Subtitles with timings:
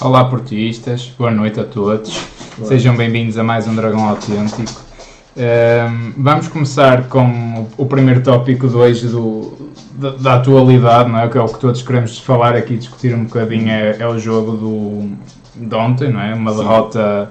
[0.00, 2.26] Olá portistas, boa noite a todos.
[2.56, 2.66] Boa.
[2.66, 4.80] Sejam bem-vindos a mais um Dragão Autêntico.
[5.36, 9.52] Um, vamos começar com o, o, primeiro tópico de hoje do,
[9.92, 11.28] da, da, atualidade, não é?
[11.28, 14.52] que é o que todos queremos falar aqui, discutir um bocadinho, é, é o jogo
[14.52, 15.10] do,
[15.54, 16.32] de ontem, não é?
[16.32, 16.58] uma Sim.
[16.60, 17.30] derrota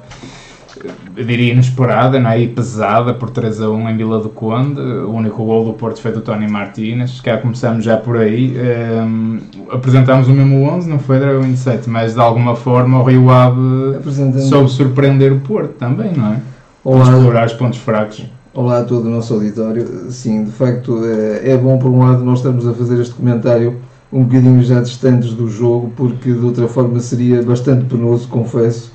[1.15, 2.41] eu diria inesperada não é?
[2.41, 4.79] e pesada por 3 a 1 em Vila do Conde.
[4.79, 7.21] O único gol do Porto foi do Tony Martínez.
[7.21, 8.55] Cá começamos já por aí.
[8.57, 9.39] Um,
[9.69, 13.99] apresentámos o mesmo 11, não foi Dragão 27, mas de alguma forma o Rio Ave
[14.41, 16.41] soube surpreender o Porto também, não é?
[16.83, 17.03] Olá.
[17.03, 18.25] Explorar os pontos fracos.
[18.53, 20.11] Olá a todo o nosso auditório.
[20.11, 23.77] Sim, de facto é, é bom por um lado nós estamos a fazer este comentário
[24.11, 28.91] um bocadinho já distantes do jogo, porque de outra forma seria bastante penoso, confesso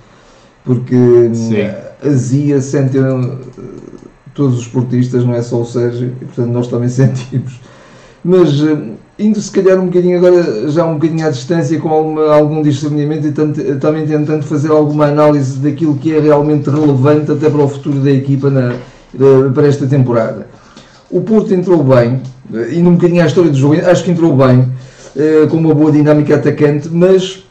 [0.65, 1.71] porque Sim.
[2.03, 3.03] azia sentem
[4.35, 7.61] todos os esportistas, não é só o Sérgio, e portanto nós também sentimos.
[8.25, 8.77] Mas eh,
[9.19, 13.27] indo se calhar um bocadinho agora, já um bocadinho à distância, com alguma, algum discernimento
[13.27, 18.01] e também tentando fazer alguma análise daquilo que é realmente relevante até para o futuro
[18.01, 20.49] da equipa na, eh, para esta temporada.
[21.11, 22.21] O Porto entrou bem,
[22.73, 24.69] indo um bocadinho à história do jogo, acho que entrou bem,
[25.15, 27.45] eh, com uma boa dinâmica atacante, mas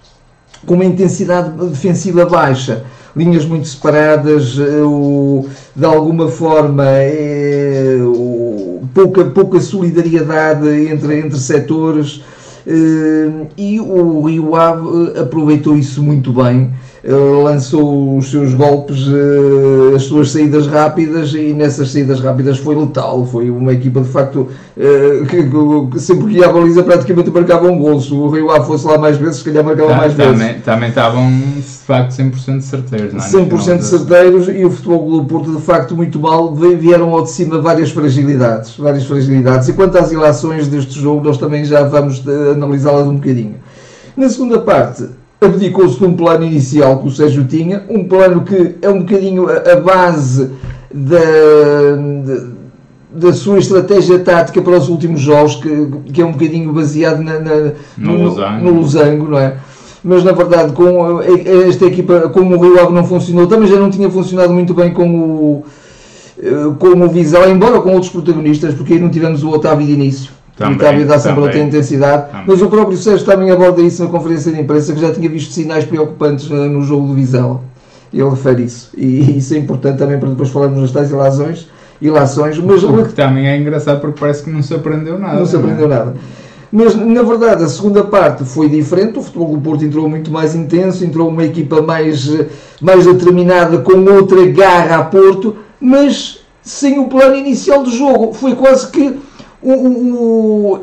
[0.66, 2.84] com uma intensidade defensiva baixa
[3.16, 11.40] linhas muito separadas, eh, o, de alguma forma é, o, pouca, pouca solidariedade entre, entre
[11.40, 12.22] setores.
[12.66, 16.72] Uh, e o Rio Ave aproveitou isso muito bem
[17.12, 23.26] lançou os seus golpes, eh, as suas saídas rápidas e nessas saídas rápidas foi letal.
[23.26, 27.78] Foi uma equipa de facto eh, que, sempre que ia à baliza praticamente marcava um
[27.78, 28.00] gol.
[28.00, 30.64] Se o Rio Ave fosse lá mais vezes, se calhar marcava tá, mais também, vezes.
[30.64, 33.48] Também estavam de facto 100% certeiros, não é?
[33.48, 36.56] 100% certeiros e o Futebol Clube Porto de facto muito mal.
[36.56, 38.78] Vieram ao de cima várias fragilidades.
[38.78, 39.68] Várias fragilidades.
[39.68, 43.56] E quanto às ilações deste jogo, nós também já vamos eh, analisá-las um bocadinho.
[44.16, 45.06] Na segunda parte,
[45.46, 49.48] abdicou-se de um plano inicial que o Sérgio tinha, um plano que é um bocadinho
[49.50, 50.52] a, base
[50.94, 51.20] da,
[53.12, 57.40] da, sua estratégia tática para os últimos jogos, que, que é um bocadinho baseado na,
[57.40, 57.56] na,
[57.98, 58.64] no, no, losango.
[58.64, 59.58] no losango, não é?
[60.04, 63.90] Mas na verdade, com esta equipa, como o Rio Ave não funcionou, também já não
[63.90, 65.66] tinha funcionado muito bem com o,
[66.78, 70.43] com o Vizela, embora com outros protagonistas, porque aí não tivemos o Otávio de início
[70.56, 72.32] também, e está a dar sempre outra intensidade.
[72.32, 72.46] Também.
[72.48, 75.52] Mas o próprio Sérgio também aborda isso na conferência de imprensa, que já tinha visto
[75.52, 77.62] sinais preocupantes eh, no jogo do Vizela.
[78.14, 78.92] Ele refere isso.
[78.96, 81.68] E isso é importante também para depois falarmos nas tais ilações.
[82.00, 85.40] ilações mas o que também é engraçado porque parece que não se aprendeu nada.
[85.40, 86.00] Não se aprendeu não é?
[86.00, 86.14] nada.
[86.72, 89.20] Mas, na verdade, a segunda parte foi diferente.
[89.20, 92.48] O futebol do Porto entrou muito mais intenso, entrou uma equipa mais, eh,
[92.82, 98.34] mais determinada, com outra garra a Porto, mas sem o plano inicial do jogo.
[98.34, 99.20] Foi quase que
[99.64, 100.80] o, o,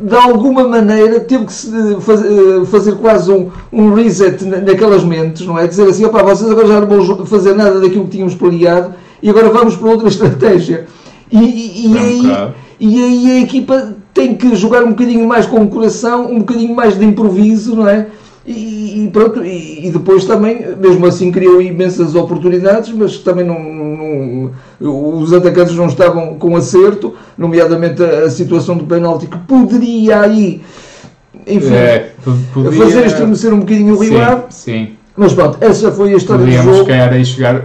[0.00, 1.52] de alguma maneira teve que
[2.00, 5.66] fazer, fazer quase um, um reset naquelas mentes, não é?
[5.66, 9.28] Dizer assim, opá, vocês agora já não vão fazer nada daquilo que tínhamos planeado e
[9.28, 10.86] agora vamos para outra estratégia.
[11.30, 15.60] E, e, e aí, e aí a equipa tem que jogar um bocadinho mais com
[15.62, 18.06] o coração, um bocadinho mais de improviso, não é?
[18.50, 23.60] E, e pronto, e, e, depois também, mesmo assim, criou imensas oportunidades, mas também não,
[23.60, 30.22] não, os atacantes não estavam com acerto, nomeadamente a, a situação do penalti que poderia
[30.22, 30.62] aí,
[31.46, 32.12] enfim, é,
[32.54, 34.44] podia, fazer estremecer um bocadinho o Rio Ave.
[34.48, 34.97] Sim.
[35.18, 36.92] Mas pronto, essa foi a história Podíamos do jogo.
[36.92, 37.64] A chegar,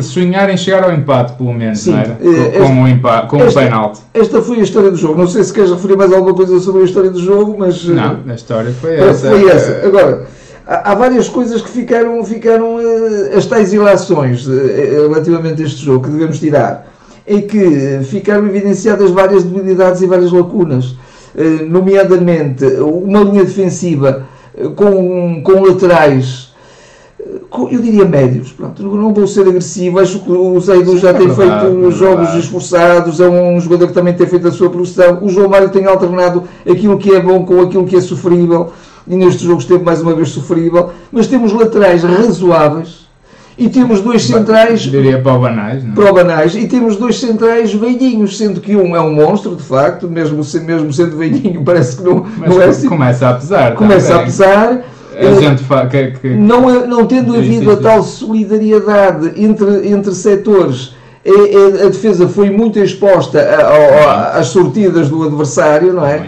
[0.00, 2.18] sonhar em chegar ao empate, pelo menos, Sim, não era?
[2.22, 4.00] Eh, com, o empate, com esta, o penalti.
[4.14, 5.18] Esta foi a história do jogo.
[5.18, 7.84] Não sei se queres referir mais alguma coisa sobre a história do jogo, mas.
[7.86, 9.30] Não, a história foi essa.
[9.30, 9.84] Foi essa.
[9.84, 10.26] Agora
[10.64, 16.10] há várias coisas que ficaram, ficaram uh, as tais ilações relativamente a este jogo que
[16.10, 16.86] devemos tirar.
[17.26, 20.96] É que ficaram evidenciadas várias debilidades e várias lacunas,
[21.68, 24.26] nomeadamente uma linha defensiva
[24.74, 26.51] com, com laterais,
[27.70, 28.52] eu diria médios.
[28.52, 31.90] Pronto, não vou ser agressivo, acho que o Zaidu já é tem verdade, feito é
[31.90, 35.18] jogos esforçados, é um jogador que também tem feito a sua produção.
[35.22, 38.72] O João Mário tem alternado aquilo que é bom com aquilo que é sofrível
[39.06, 43.02] e neste jogo esteve mais uma vez sofrível, mas temos laterais razoáveis
[43.58, 44.80] e temos dois centrais.
[44.80, 45.92] Diria para o Banais, não?
[45.92, 45.94] É?
[45.94, 49.62] Para o Banais, e temos dois centrais velhinhos, sendo que um é um monstro, de
[49.62, 52.88] facto, mesmo, mesmo sendo velhinho, parece que não, mas não é assim.
[52.88, 53.74] Começa a pesar.
[53.74, 54.84] Começa a pesar.
[55.16, 56.28] A gente que, que...
[56.30, 60.94] Não, é, não tendo havido a tal solidariedade entre, entre setores
[61.24, 63.40] é, é, a defesa foi muito exposta
[64.34, 66.26] às sortidas do adversário, não é?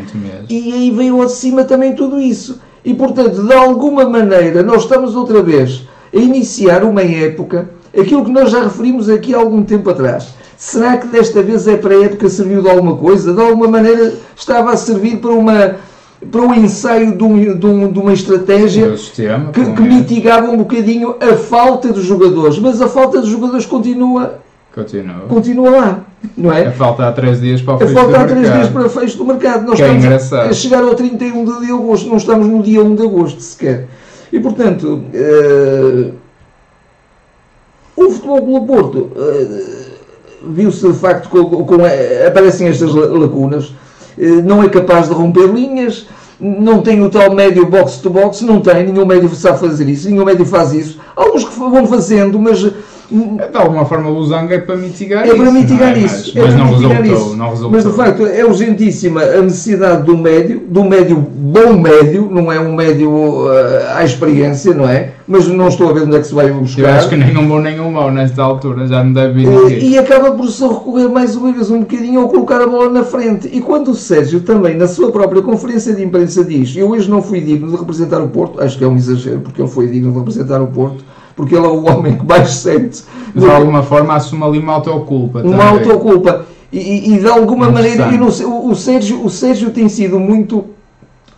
[0.49, 2.61] E aí veio ao de cima também tudo isso.
[2.85, 5.83] E portanto, de alguma maneira, nós estamos outra vez
[6.15, 10.29] a iniciar uma época, aquilo que nós já referimos aqui há algum tempo atrás.
[10.57, 13.35] Será que desta vez é para a época serviu de alguma coisa?
[13.35, 15.77] De alguma maneira estava a servir para uma
[16.31, 20.56] para o ensaio de, um, de, um, de uma estratégia sistema, que, que mitigava um
[20.59, 24.38] bocadinho a falta de jogadores, mas a falta de jogadores continua,
[24.75, 25.21] continua.
[25.29, 26.00] continua lá.
[26.37, 26.67] Não é?
[26.69, 28.59] A falta há 3 dias para o fecho a falta do há 3 mercado.
[28.59, 29.67] dias para o fecho do mercado.
[29.67, 30.49] Nós Que é estamos engraçado.
[30.49, 33.87] a chegar ao 31 de agosto, não estamos no dia 1 de agosto sequer.
[34.32, 36.11] E portanto, eh,
[37.97, 39.75] o Futebol Clube Porto eh,
[40.49, 43.73] viu-se de facto com, com- eh, aparecem estas la- lacunas,
[44.16, 46.06] não é capaz de romper linhas,
[46.40, 50.08] não tem o tal médio box to box, não tem, nenhum médio sabe fazer isso,
[50.08, 50.99] nenhum médio faz isso.
[51.14, 52.64] Alguns que vão fazendo, mas
[53.11, 55.37] De alguma forma o Losango é para mitigar é isso.
[55.37, 55.99] para mitigar não é?
[55.99, 56.33] isso.
[56.35, 57.37] Mas, é mas para não, mitigar resultou, isso.
[57.37, 57.71] não resultou.
[57.71, 62.59] Mas de facto é urgentíssima a necessidade do médio, do médio bom médio, não é
[62.59, 65.11] um médio eh, à experiência, não é?
[65.29, 66.97] Mas não estou a ver onde é que se vai Eu buscar.
[66.99, 69.50] acho que nem um bom nem um mau nesta altura, já não deve vir Eh,
[69.50, 69.89] ninguém.
[69.91, 73.05] E acaba por se recorrer mais uma vez um bocadinho ao colocar a bola na
[73.05, 73.49] frente.
[73.53, 77.23] E quando o Sérgio também, na sua própria conferência de imprensa, diz: Eu hoje não
[77.23, 80.11] fui digno de representar o Porto, acho que é um exagero, porque ele foi digno
[80.12, 81.05] de representar o Porto,
[81.37, 83.03] porque ele é o homem que mais sente.
[83.35, 85.41] De alguma forma assume ali uma autoculpa.
[85.41, 85.67] uma também.
[85.91, 86.47] autoculpa.
[86.73, 90.65] E, e- de alguma maneira, não o, o Sérgio, o Sérgio tem sido muito,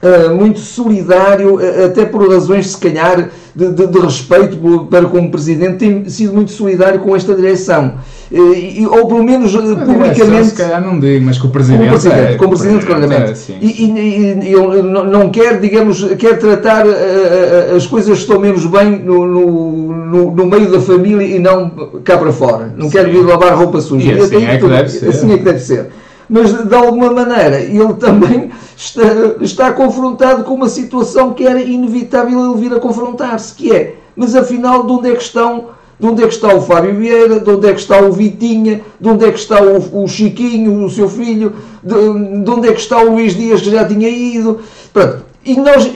[0.03, 5.07] ah, muito solidário, ah, até por razões, se calhar, de, de- de respeito por- para
[5.07, 7.95] como Presidente, tem sido muito solidário com esta direção.
[8.31, 8.37] Eh,
[8.81, 10.49] e- ou pelo menos publicamente.
[10.49, 11.89] Se calhar não digo, mas com o Presidente.
[11.89, 13.53] presidente, é, como presidente, claramente.
[13.53, 13.55] é.
[13.61, 18.39] E, e- e- ele não quer, digamos, quer tratar eh, eh, as coisas que estão
[18.41, 21.71] menos bem no, no- no- meio da família e não
[22.05, 22.75] cá para fora.
[22.77, 23.13] Não quer Sim.
[23.13, 24.13] vir lavar roupa suja.
[24.13, 25.09] E assim é que tudo- deve ser.
[25.09, 25.87] Assim é que deve ser.
[26.29, 29.03] Mas de alguma maneira ele também está,
[29.41, 34.35] está confrontado com uma situação que era inevitável ele vir a confrontar-se, que é, mas
[34.35, 37.51] afinal de onde é que estão de onde é que está o Fábio Vieira, de
[37.51, 40.91] onde é que está o Vitinha, de onde é que está o, o Chiquinho, o
[40.91, 44.61] seu filho, de, de onde é que está o Luís Dias que já tinha ido.
[44.93, 45.25] Pronto.
[45.43, 45.91] E nós,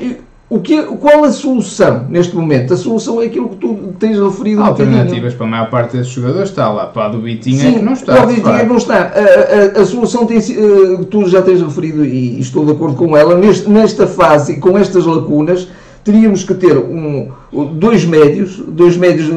[0.50, 2.74] o que, qual a solução neste momento?
[2.74, 4.64] A solução é aquilo que tu tens referido um.
[4.64, 6.86] Alternativas para a maior parte desses jogadores está lá.
[6.86, 8.22] Para a do Vitinho é que não está.
[8.24, 8.96] o de Vitinho é que não está.
[8.96, 13.16] A, a- a solução tem eh, tu já tens referido e estou de acordo com
[13.16, 15.68] ela, neste- nesta fase, com estas lacunas,
[16.02, 17.28] teríamos que ter um,
[17.74, 19.28] dois médios, dois médios,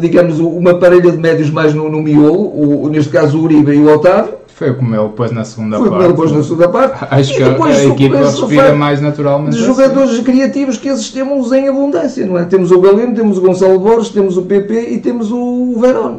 [0.00, 2.42] digamos, uma parelha de médios mais no, no miolo,
[2.84, 5.86] o, neste caso o Uribe e o Otávio, Foi como ele pôs na segunda foi
[5.88, 6.10] como parte.
[6.10, 7.06] ele pôs na segunda parte.
[7.10, 9.52] Acho E que a, equipa respira mais naturalmente.
[9.52, 9.66] de assim.
[9.66, 12.44] jogadores criativos que esses temos em abundância, não é?
[12.44, 16.18] Temos o Galeno, temos o Gonçalo Borges, temos o PP e temos o Verón.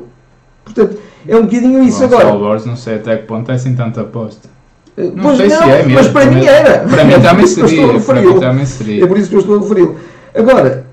[0.65, 0.97] Portanto,
[1.27, 2.37] é um bocadinho isso Gonçalo agora.
[2.39, 4.49] Borges, não sei até que ponto é assim tanta aposta.
[4.97, 5.93] Não Pois sei se é mesmo.
[5.93, 6.79] mas para mim era.
[6.79, 7.99] Para mim É também seria.
[7.99, 9.03] Para mim também seria.
[9.03, 9.97] É por isso que eu estou a referi-lo.
[10.33, 10.87] Agora,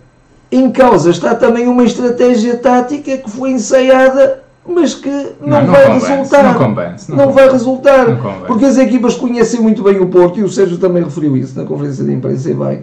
[0.52, 5.72] em causa está também uma estratégia tática que foi ensaiada, mas que não, Não, não
[5.72, 6.42] vai convence, resultar.
[6.42, 8.06] não convence, não vai resultar.
[8.46, 11.64] Porque as equipas conhecem muito bem o Porto, e o Sérgio também referiu isso na
[11.64, 12.82] conferência de imprensa, e bem.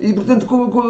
[0.00, 0.48] E, portanto,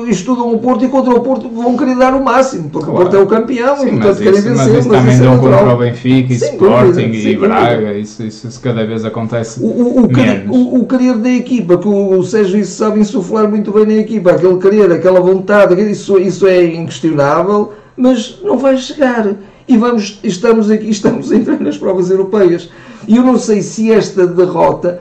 [0.09, 3.01] estudam o Porto e contra o Porto vão querer dar o máximo, porque Claro.
[3.01, 4.67] o Porto é o campeão Sim, e, mas portanto, querem isso, vencer.
[4.73, 5.59] mas isso também é dão natural.
[5.59, 7.93] contra o Benfica e Sem Sporting dúvida, e Braga.
[7.99, 11.89] Isso, isso, isso cada vez acontece O, o, o, querer, o, querer da equipa, que
[11.89, 16.47] o Sérgio isso sabe insuflar muito bem na equipa, aquele querer, aquela vontade, isso, isso
[16.47, 19.27] é inquestionável, mas não vai chegar.
[19.73, 22.69] E vamos, estamos aqui, estamos a entrar nas provas europeias.
[23.09, 25.01] E eu não sei se esta derrota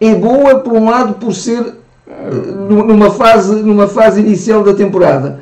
[0.00, 1.74] é boa, por um lado, por ser
[2.08, 2.30] eh,
[2.68, 5.38] numa fase, numa fase inicial da temporada,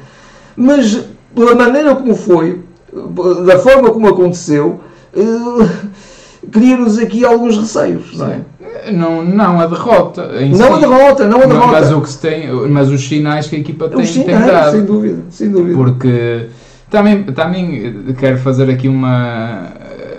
[0.55, 1.03] mas
[1.35, 2.61] pela maneira como foi,
[3.47, 4.81] da forma como aconteceu,
[5.17, 5.69] eh,
[6.53, 8.19] cria-nos aqui alguns receios.
[8.19, 8.41] Não é?
[8.93, 10.29] Não, não a derrota.
[10.43, 10.81] Não a si.
[10.81, 11.69] derrota, não a derrota.
[11.69, 14.47] Mas, o que se tem, mas os sinais que a equipa tem, Os tem sinais,
[14.47, 14.73] dado.
[14.73, 15.75] sem dúvida, sem dúvida.
[15.75, 16.49] Porque
[16.91, 19.73] também, também quero fazer aqui uma,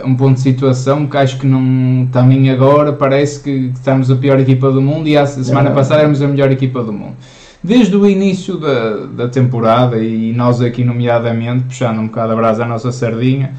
[0.03, 4.39] um ponto de situação que acho que não também agora parece que estamos a pior
[4.39, 5.75] equipa do mundo e a semana Não.
[5.75, 7.15] passada éramos a melhor equipa do mundo.
[7.63, 12.63] Desde o início da, da temporada e nós aqui nomeadamente, puxando um bocado a brasa
[12.63, 13.53] à nossa sardinha,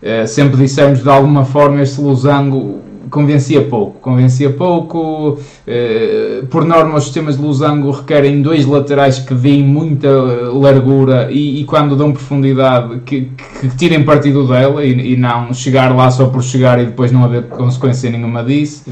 [0.00, 6.98] eh, sempre dissemos de alguma forma este losango convencia pouco, convencia pouco, eh, por norma
[6.98, 11.96] os sistemas de losango requerem dois laterais que deem muita eh, largura e, e quando
[11.96, 13.30] dão profundidade que,
[13.60, 17.24] que tirem partido dela e, e não chegar lá só por chegar e depois não
[17.24, 18.84] haver consequência nenhuma disso.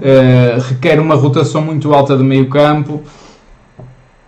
[0.00, 3.02] Eh, requer uma rotação muito alta de meio campo.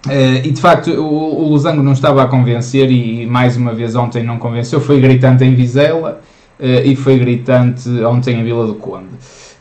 [0.09, 3.95] Eh, e de facto o, o Losango não estava a convencer e, mais uma vez
[3.95, 6.21] ontem não convenceu, foi gritante em Vizela
[6.63, 9.09] e foi gritante ontem em Vila do Conde.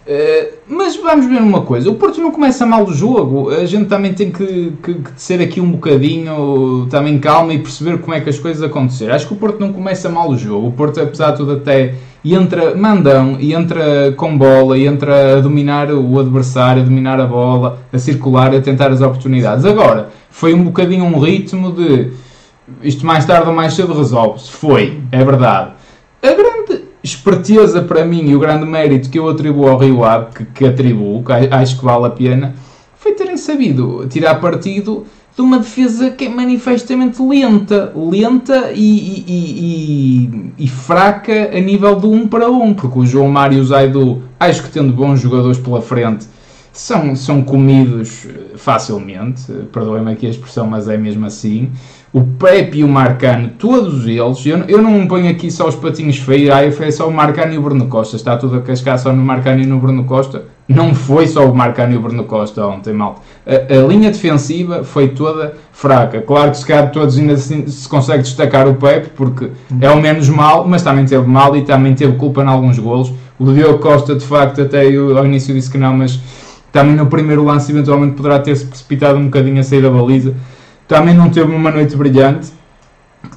[0.01, 3.49] Uh, mas vamos ver uma coisa: o Porto não começa mal o jogo.
[3.51, 7.99] A gente também tem que, que, que ser aqui um bocadinho também calma e perceber
[7.99, 9.13] como é que as coisas aconteceram.
[9.13, 10.67] Acho que o Porto não começa mal o jogo.
[10.67, 11.93] O Porto, apesar de tudo, até
[12.23, 17.25] entra mandão e entra com bola e entra a dominar o adversário, a dominar a
[17.25, 19.65] bola, a circular, a tentar as oportunidades.
[19.65, 22.11] Agora, foi um bocadinho um ritmo de
[22.83, 24.51] isto mais tarde ou mais cedo resolve-se.
[24.51, 25.71] Foi, é verdade.
[26.23, 26.60] A grande
[27.03, 30.65] esperteza para mim e o grande mérito que eu atribuo ao Rio Ave, que, que
[30.65, 32.55] atribuo, que acho que vale a pena,
[32.95, 35.05] foi terem sabido tirar partido
[35.35, 41.95] de uma defesa que é manifestamente lenta, lenta e, e, e, e, fraca a nível
[41.95, 44.69] do 1 um para 1, um, porque o João Mário e o Zaidu, acho que
[44.69, 46.27] tendo bons jogadores pela frente,
[46.73, 51.71] são, são comidos facilmente, perdoem-me aqui a expressão, mas é mesmo assim
[52.13, 56.17] o Pepe e o Marcano, todos eles, eu, eu não ponho aqui só os patinhos
[56.17, 59.13] feios, ah, foi só o Marcano e o Bruno Costa, está tudo a cascar só
[59.13, 62.65] no Marcano e no Bruno Costa, não foi só o Marcano e o Bruno Costa
[62.67, 63.21] ontem, mal.
[63.45, 66.21] A, a, linha defensiva foi toda fraca.
[66.21, 69.49] Claro que se calhar todos ainda se, se consegue destacar o Pepe, porque
[69.79, 73.11] é o menos mal, mas também teve mal e também teve culpa em alguns golos.
[73.39, 76.19] O Diogo Costa, de facto, até eu ao início disse que não, mas
[76.71, 80.33] também no primeiro lance eventualmente poderá ter-se precipitado um bocadinho a sair da baliza
[80.91, 82.49] também não teve uma noite brilhante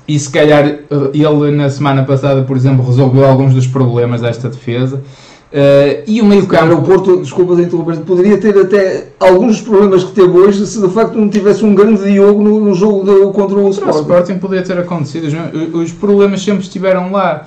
[0.08, 0.80] e se calhar eh,
[1.14, 4.96] ele na semana passada, por exemplo, resolveu alguns dos problemas desta defesa.
[4.96, 6.74] Uh, e o meio campo.
[6.74, 10.80] O Porto, desculpa de interromper, poderia ter até alguns dos problemas que teve hoje se
[10.80, 13.98] de facto não tivesse um grande Diogo no, no jogo de, contra o Sporting.
[13.98, 17.46] O Sporting poderia ter acontecido, os, os problemas sempre estiveram lá.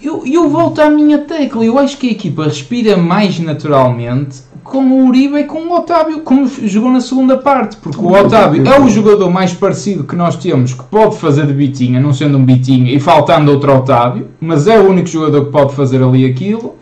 [0.00, 4.84] Eu, eu volto à minha tecla, eu acho que a equipa respira mais naturalmente com
[4.84, 8.78] o Uribe e com o Otávio, como jogou na segunda parte, porque o Otávio é
[8.78, 12.44] o jogador mais parecido que nós temos que pode fazer de bitinha, não sendo um
[12.44, 16.76] bitinha e faltando outro Otávio, mas é o único jogador que pode fazer ali aquilo.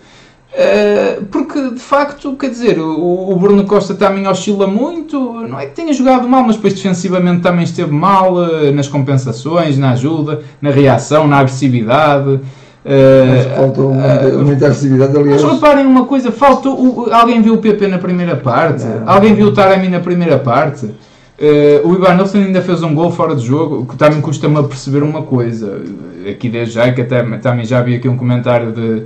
[0.56, 5.18] Uh, porque de facto, quer dizer, o, Bruno Costa também oscila muito.
[5.46, 9.76] Não é que tenha jogado mal, mas depois defensivamente também esteve mal uh, nas compensações,
[9.76, 12.40] na ajuda, na reação, na agressividade.
[12.86, 15.42] Uh, faltou muita, muita agressividade, aliás.
[15.42, 18.84] Mas reparem uma coisa, faltou, alguém viu o PP na primeira parte?
[18.84, 19.08] Não.
[19.10, 20.86] Alguém viu o Taremi na primeira parte?
[20.86, 24.62] Uh, o Ivan Nelson ainda fez um gol fora de jogo, que também custa-me a
[24.62, 25.82] perceber uma coisa,
[26.30, 29.02] aqui desde já, que até também já vi aqui um comentário de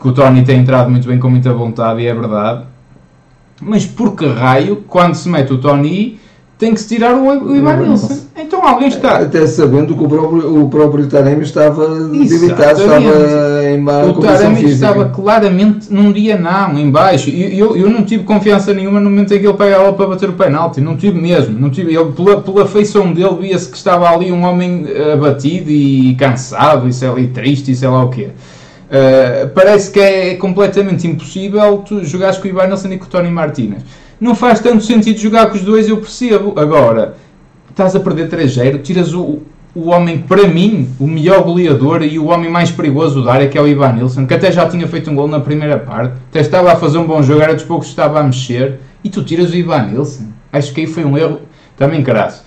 [0.00, 2.64] que o Tony tem entrado muito bem com muita vontade, e é verdade.
[3.62, 6.18] Mas por que raio, quando se mete o Tony,
[6.58, 8.26] tem que se tirar o, o Ivan Nilsson.
[8.60, 9.18] Então alguém está.
[9.20, 14.66] Até sabendo que o próprio, o próprio Taremi estava debilitado, estava em má O Taremi
[14.66, 17.30] estava claramente num dia não, em baixo.
[17.30, 20.28] E eu, eu não tive confiança nenhuma no momento em que ele pegava para bater
[20.28, 20.78] o penalti.
[20.80, 21.58] Não tive mesmo.
[21.58, 26.14] Não tive, ele, pela, pela feição dele, via-se que estava ali um homem abatido e
[26.16, 28.28] cansado e, sei, e triste e sei lá o quê.
[28.90, 33.30] Uh, parece que é completamente impossível tu jogares com o Nelson e com o Tony
[33.30, 33.84] Martinez
[34.20, 36.52] não faz tanto sentido jogar com os dois, eu percebo.
[36.54, 37.16] Agora,
[37.70, 39.40] estás a perder 3-0, tiras o,
[39.74, 43.56] o homem, para mim, o melhor goleador e o homem mais perigoso da área, que
[43.56, 46.40] é o Ivan Nilsson, que até já tinha feito um gol na primeira parte, até
[46.40, 49.22] estava a fazer um bom jogo, era dos poucos que estava a mexer, e tu
[49.22, 50.28] tiras o Ivan Nilsson.
[50.52, 51.40] Acho que aí foi um erro
[51.76, 52.42] também crasso.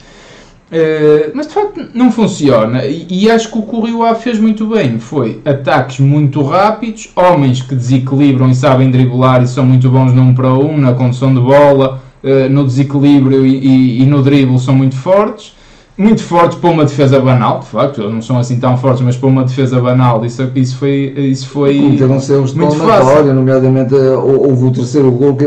[0.73, 4.97] Uh, mas de facto não funciona e, e, acho que o que fez muito bem
[4.97, 10.33] foi ataques muito rápidos, homens que desequilibram e sabem driblar e são muito bons 1
[10.33, 14.73] para 1, na condução de bola, uh, no desequilíbrio e, e, e, no drible são
[14.73, 15.55] muito fortes.
[15.95, 19.15] Muito fortes para uma defesa banal, de facto, eles não são assim tão fortes, mas
[19.15, 21.13] para uma defesa banal, isso, isso foi.
[21.15, 25.45] Isso foi Cometeram-se erros de palmatória, nomeadamente eh, houve o terceiro gol que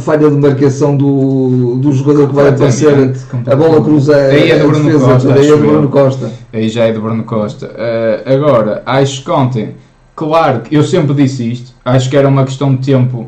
[0.00, 3.14] falha de marcação do, do jogador que vai aparecer,
[3.46, 6.32] a bola cruza aí é do Bruno defesa, Costa, aí é do Bruno Costa.
[6.52, 7.66] Aí já é do Bruno Costa.
[7.66, 9.74] Uh, agora, acho que ontem,
[10.16, 13.26] claro, eu sempre disse isto, acho que era uma questão de tempo,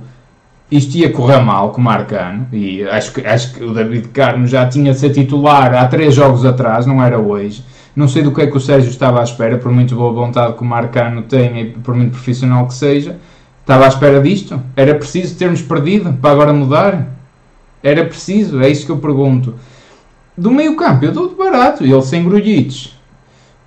[0.77, 4.47] isto ia correr mal com o Marcano, e acho que, acho que o David Carmo
[4.47, 7.65] já tinha de ser titular há três jogos atrás, não era hoje.
[7.95, 10.55] Não sei do que é que o Sérgio estava à espera, por muito boa vontade
[10.55, 13.19] que o Marcano tenha e por muito profissional que seja
[13.63, 14.61] Estava à espera disto?
[14.75, 17.07] Era preciso termos perdido para agora mudar?
[17.81, 18.61] Era preciso?
[18.61, 19.55] É isso que eu pergunto.
[20.37, 21.85] Do meio campo, eu dou de barato.
[21.85, 22.99] Ele sem grulhites.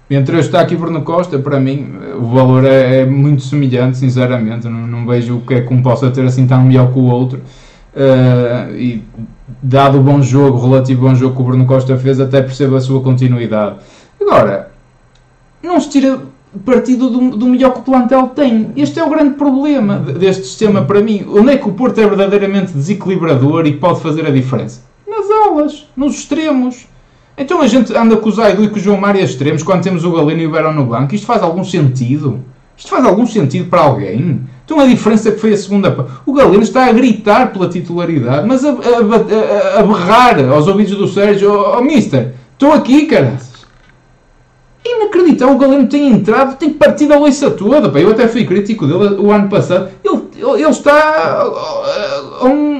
[0.10, 4.68] Entre eu estar aqui Bruno Costa, para mim, o valor é, é muito semelhante, sinceramente.
[4.68, 7.06] Não, não, vejo o que é que um possa ter assim tão melhor que o
[7.06, 7.40] outro.
[7.96, 9.04] Uh, e
[9.64, 12.76] dado o bom jogo, o relativo bom jogo que o Bruno Costa fez, até percebo
[12.76, 13.78] a sua continuidade.
[14.22, 14.72] Agora,
[15.64, 16.20] não se tira
[16.64, 18.72] partido do, do melhor que o plantel tem.
[18.76, 21.26] Este é o grande problema deste sistema para mim.
[21.28, 24.82] Onde é que o Porto é verdadeiramente desequilibrador e pode fazer a diferença?
[25.08, 26.88] Nas alas, nos extremos.
[27.38, 30.06] Então a gente anda com o Zaidu e com o João Mário extremos quando temos
[30.06, 31.14] o Galeno e o Verão no banco.
[31.14, 32.40] Isto faz algum sentido?
[32.78, 34.42] Isto faz algum sentido para alguém?
[34.64, 36.12] Então a diferença que foi a segunda parte.
[36.26, 40.98] O Galeno está a gritar pela titularidade, mas a, a, a, a berrar aos ouvidos
[40.98, 43.54] do Sérgio, oh, oh, Mister, estou aqui, caraças.
[44.84, 47.90] Inacreditável, o Galeno tem entrado, tem partido a loiça toda.
[47.90, 48.00] Pá.
[48.00, 49.90] Eu até fui crítico dele o ano passado.
[50.04, 52.75] Ele, ele está a um,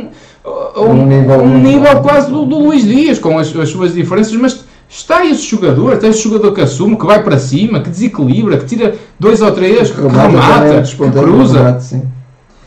[0.78, 4.66] um, nível, um nível quase do, do Luís Dias, com as, as suas diferenças, mas
[4.88, 8.66] Está esse jogador, está esse jogador que assume, que vai para cima, que desequilibra, que
[8.66, 11.80] tira dois ou três, que remata, que cruza.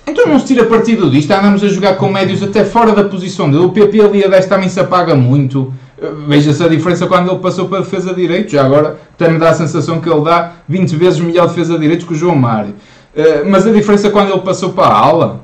[0.06, 3.48] então não se tira partido disto, andamos a jogar com médios até fora da posição
[3.48, 3.64] dele.
[3.64, 5.72] O PP ali a 10 também se apaga muito.
[6.26, 8.52] Veja-se a diferença quando ele passou para a defesa de direito.
[8.52, 11.80] Já agora até me dá a sensação que ele dá 20 vezes melhor defesa de
[11.80, 12.74] direito que o João Mário.
[13.16, 15.40] Eh, mas a diferença quando ele passou para a ala,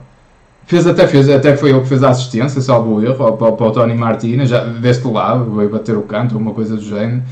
[0.67, 3.67] Fez até, fez, até foi ele que fez a assistência, salvo o erro, para, para
[3.67, 7.23] o Tony Martina, já deste lado, veio bater o canto, uma coisa do género.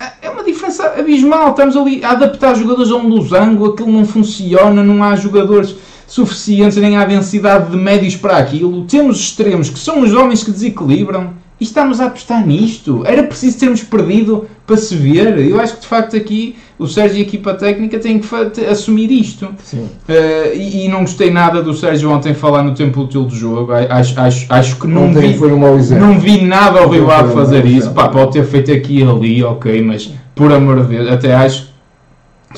[0.00, 1.50] É, é uma diferença abismal.
[1.50, 6.76] Estamos ali a adaptar jogadores a um losango, aquilo não funciona, não há jogadores suficientes,
[6.76, 8.84] nem há densidade de médios para aquilo.
[8.84, 13.02] Temos extremos que são os homens que desequilibram e estamos a apostar nisto.
[13.04, 15.38] Era preciso termos perdido para se ver.
[15.38, 18.26] Eu acho que de facto aqui o Sérgio e a equipa técnica têm que
[18.66, 19.46] assumir isto.
[19.46, 23.72] Uh, e, e, não gostei nada do Sérgio ontem falar no tempo útil do jogo.
[23.72, 25.58] Acho, acho, acho que não vi, foi um
[25.98, 27.90] não vi nada ao rival fazer isso.
[27.92, 31.75] Pá, pode ter feito aqui e ali, ok, mas por amor de Deus, até acho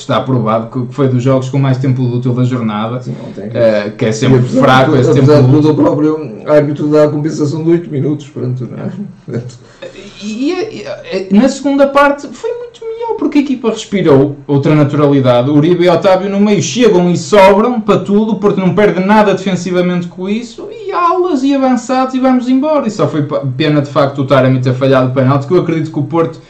[0.00, 4.07] está provado que foi dos jogos com mais tempo útil da jornada, Sim, uh, que
[4.07, 5.71] é sempre e, fraco esse tempo útil.
[5.71, 9.43] o próprio árbitro dá a compensação de 8 minutos, pronto, não é?
[10.23, 10.85] E, e,
[11.31, 15.49] e, na segunda parte foi muito melhor, porque a equipa respirou outra naturalidade.
[15.50, 19.00] O Uribe e o Otávio no meio chegam e sobram para tudo, porque não perde
[19.00, 22.88] nada defensivamente com isso, e aulas e avançados e vamos embora.
[22.88, 23.26] E só foi
[23.57, 26.40] pena de facto o Taremi ter falhado o penalti, que eu acredito que o Porto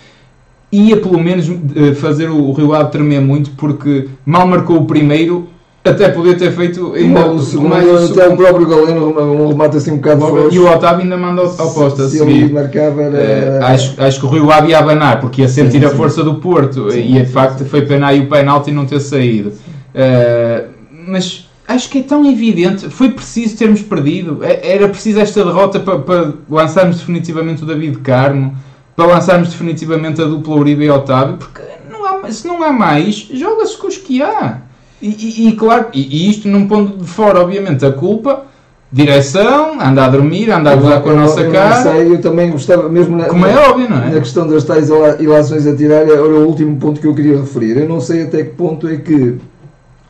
[0.71, 5.49] ia pelo menos eh, fazer o Rio Ave tremer muito porque mal marcou o primeiro
[5.85, 8.21] até podia ter feito ainda o segundo, mais o segundo.
[8.21, 10.55] até o próprio Galeno um remate assim um bocado forte.
[10.55, 13.61] e o Otávio ainda manda ao posto a seguir ele marcava era...
[13.61, 16.23] uh, acho, acho que o Rio Ave ia abanar porque ia sentir sim, a força
[16.23, 19.51] do Porto sim, e de facto foi pena aí o penalti não ter saído.
[19.95, 20.69] Uh,
[21.07, 25.81] mas acho que é tão evidente foi preciso termos perdido é, era preciso esta derrota
[25.81, 28.55] para, para lançarmos definitivamente o David Carmo
[28.99, 33.15] para lançarmos definitivamente a dupla Uribe e Otávio, porque não há, se não há mais,
[33.33, 34.59] joga-se com os que há.
[35.01, 38.47] E, e, e claro, e, e, isto não pondo de fora, obviamente, a culpa,
[38.91, 41.81] direção, anda a dormir, anda a gozar com a nossa eu cara.
[41.81, 44.11] Sei, eu também gostava, mesmo na, Como é óbvio, não é?
[44.11, 44.89] Na questão das tais
[45.21, 47.77] ilações a tirar, era o último ponto que eu queria referir.
[47.77, 49.37] Eu não sei até que ponto é que,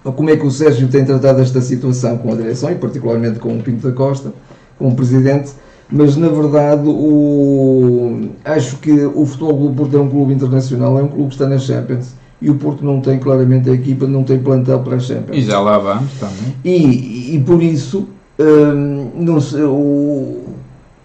[0.03, 3.55] como é que o Sérgio tem tratado esta situação com a direção, e particularmente com
[3.55, 4.33] o Pinto da Costa,
[4.79, 5.51] com o Presidente,
[5.91, 11.03] mas na verdade o, acho que o Futebol do Porto é um clube internacional, é
[11.03, 14.23] um clube que está na Champions e o Porto não tem claramente a equipa, não
[14.23, 15.37] tem plantel para a Champions.
[15.37, 16.55] E já lá vamos também.
[16.65, 18.07] E, e por isso,
[18.39, 20.45] hum, não sei, o,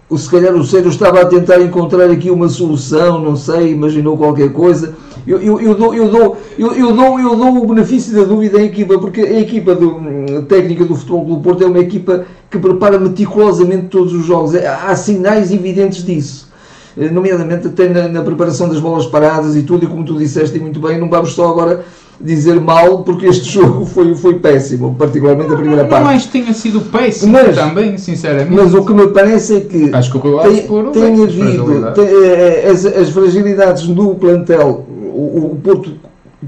[0.08, 4.16] o, se calhar o Sérgio estava a tentar encontrar aqui uma solução, não sei, imaginou
[4.16, 4.94] qualquer coisa.
[5.26, 8.58] Eu, eu, eu, dou, eu, dou, eu, eu, dou, eu dou o benefício da dúvida
[8.58, 12.58] à equipa, porque a equipa do, técnica do Futebol do Porto é uma equipa que
[12.58, 14.54] prepara meticulosamente todos os jogos.
[14.54, 16.52] É, há sinais evidentes disso.
[16.96, 20.58] Eh, nomeadamente até na, na preparação das bolas paradas e tudo, e como tu disseste
[20.58, 21.84] muito bem, não vamos só agora
[22.20, 26.04] dizer mal porque este jogo foi, foi péssimo, particularmente não, a primeira não, parte.
[26.04, 28.54] Não que tenha sido péssimo mas, também, sinceramente.
[28.54, 32.68] Mas o que me parece é que acho que o tem, tem havido tem, eh,
[32.70, 35.92] as, as, fragilidades do plantel, o, o Porto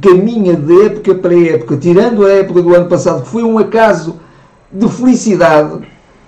[0.00, 4.16] caminha de época para época, tirando a época do ano passado, que foi um acaso
[4.70, 5.86] de felicidade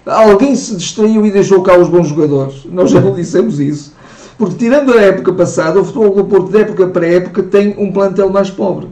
[0.09, 2.65] Alguém se distraiu e deixou cá os bons jogadores.
[2.65, 3.95] Nós já não dissemos isso.
[4.39, 7.93] Porque, tirando a época passada, o futebol do Porto, de época para época, tem um
[7.93, 8.89] plantel mais pobre.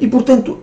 [0.00, 0.58] E, portanto,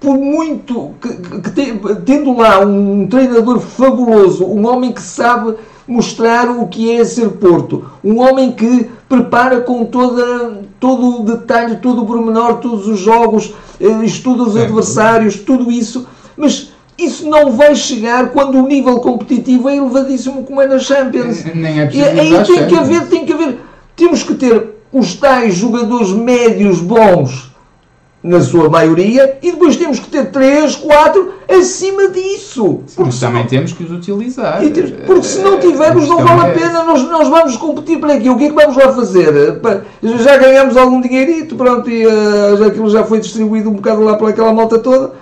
[0.00, 5.54] por muito que, que, tendo lá um treinador fabuloso, um homem que sabe
[5.86, 11.76] mostrar o que é ser Porto, um homem que prepara com toda, todo o detalhe,
[11.76, 17.52] todo o pormenor, todos os jogos, eh, estuda os adversários, tudo isso, mas isso não
[17.52, 21.44] vai chegar quando o nível competitivo é elevadíssimo como é na Champions.
[21.54, 23.60] Nem é e aí tem que haver, tem que haver,
[23.94, 27.51] temos que ter os tais jogadores médios bons
[28.22, 32.80] na sua maioria e depois temos que ter 3, 4 acima disso.
[32.94, 34.62] Porque também temos que os utilizar.
[35.06, 38.30] porque se não tivermos não vale a é pena, nós, nós vamos competir para aqui.
[38.30, 39.60] O que é que vamos lá fazer?
[40.22, 44.28] Já ganhamos algum dinheirito, pronto, e uh, aquilo já foi distribuído um bocado lá para
[44.28, 45.12] aquela malta toda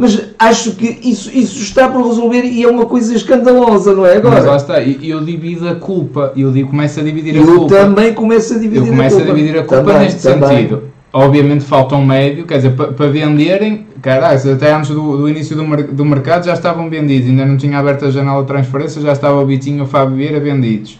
[0.00, 4.16] mas acho que isso, isso está por resolver e é uma coisa escandalosa, não é?
[4.16, 7.38] Agora, mas lá está, eu, eu divido a culpa, eu digo, começo a dividir a
[7.38, 7.74] eu culpa.
[7.74, 9.32] Eu também começo a dividir eu começo a, culpa.
[9.32, 10.48] a dividir a culpa também, neste também.
[10.48, 10.82] sentido.
[11.12, 15.66] Obviamente falta um médio, quer dizer, para venderem, caralho, até antes do, do início do,
[15.66, 19.12] mer do, mercado já estavam vendidos, ainda não tinha aberto a janela de transferência, já
[19.12, 20.98] estava o Bitinho e o Fábio Vieira vendidos.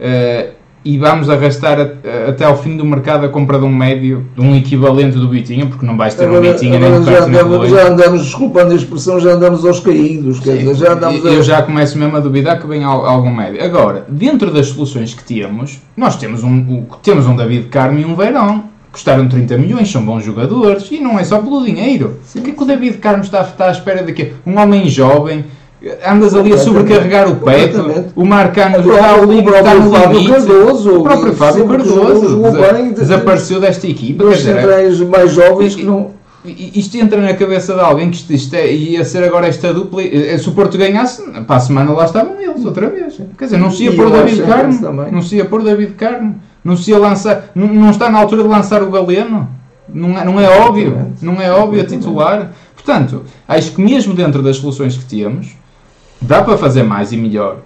[0.00, 4.24] Uh, e vamos arrastar a, até ao fim do mercado a compra de um médio,
[4.34, 7.68] de um equivalente do Bitinho, porque não vais ter agora, um Bitinho nem já, andamos,
[7.68, 11.42] já andamos, desculpando a expressão, já andamos aos caídos, quer dizer, já andamos Eu a...
[11.42, 13.62] já começo mesmo a duvidar que venha algum médio.
[13.62, 18.14] Agora, dentro das soluções que temos, nós temos um, temos um David Carmo e um
[18.14, 22.18] Verão custaram 30 milhões, são bons jogadores, e não é só pelo dinheiro.
[22.24, 22.40] Sim.
[22.40, 24.32] O que é que o David Carmo está, está à espera de quê?
[24.46, 25.44] Um homem jovem,
[26.06, 27.70] andas ali a sobrecarregar o pé,
[28.14, 30.30] o Marcano está o livro está no limite.
[30.30, 32.42] Cardoso, o próprio Fábio Cardoso
[32.94, 34.24] desapareceu desta equipa.
[34.24, 38.54] Dos centrais mais jovens que não isto entra na cabeça de alguém que isto, isto
[38.54, 40.02] é, ia ser agora esta dupla.
[40.38, 43.20] Se o Porto ganhasse, para a semana lá estavam eles outra vez.
[43.38, 46.40] Quer dizer, não se ia pôr David Carmo, não se ia pôr David Carmo.
[46.64, 49.48] Não se ia lançar, não, não está na altura de lançar o Galeno.
[49.92, 52.52] Não é, não é óbvio, não é óbvio a titular.
[52.74, 55.56] Portanto, acho que mesmo dentro das soluções que temos,
[56.20, 57.58] dá para fazer mais e melhor.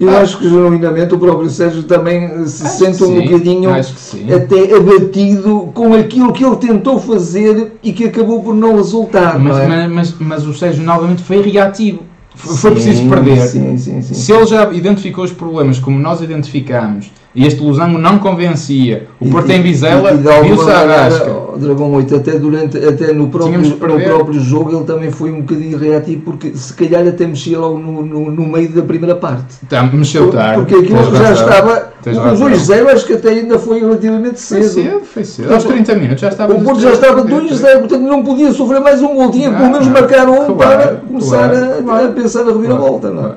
[0.00, 0.20] Eu ah.
[0.20, 5.94] acho que genuinamente o próprio Sérgio também se sente um sim, bocadinho até abatido com
[5.94, 9.38] aquilo que ele tentou fazer e que acabou por não resultar.
[9.38, 9.86] Mas, não é?
[9.86, 12.00] mas, mas, mas o Sérgio novamente foi reativo.
[12.34, 13.46] Foi sim, preciso perder.
[13.46, 19.06] Sim, se ele já identificou os problemas como nós identificamos e este losango não convencia.
[19.18, 21.32] O Porto em Vizela viu-se a rasca.
[21.32, 25.40] O Dragão 8, até, durante, até no, próprio, no próprio jogo, ele também foi um
[25.40, 29.56] bocadinho reativo, porque se calhar até mexia logo no, no, no meio da primeira parte.
[29.68, 30.56] Tá, mexeu tarde.
[30.56, 31.92] Porque aquilo já estava.
[32.04, 34.62] O 2-0 acho que até ainda foi relativamente cedo.
[34.62, 35.54] Foi cedo, foi cedo.
[35.54, 36.52] Aos 30 minutos já estava.
[36.52, 39.30] O Porto já estava 2-0, portanto não podia sofrer mais um gol.
[39.30, 43.10] Tinha pelo menos marcar um claro, para começar claro, a, a, pensar na reviravolta.
[43.10, 43.34] Claro, não é?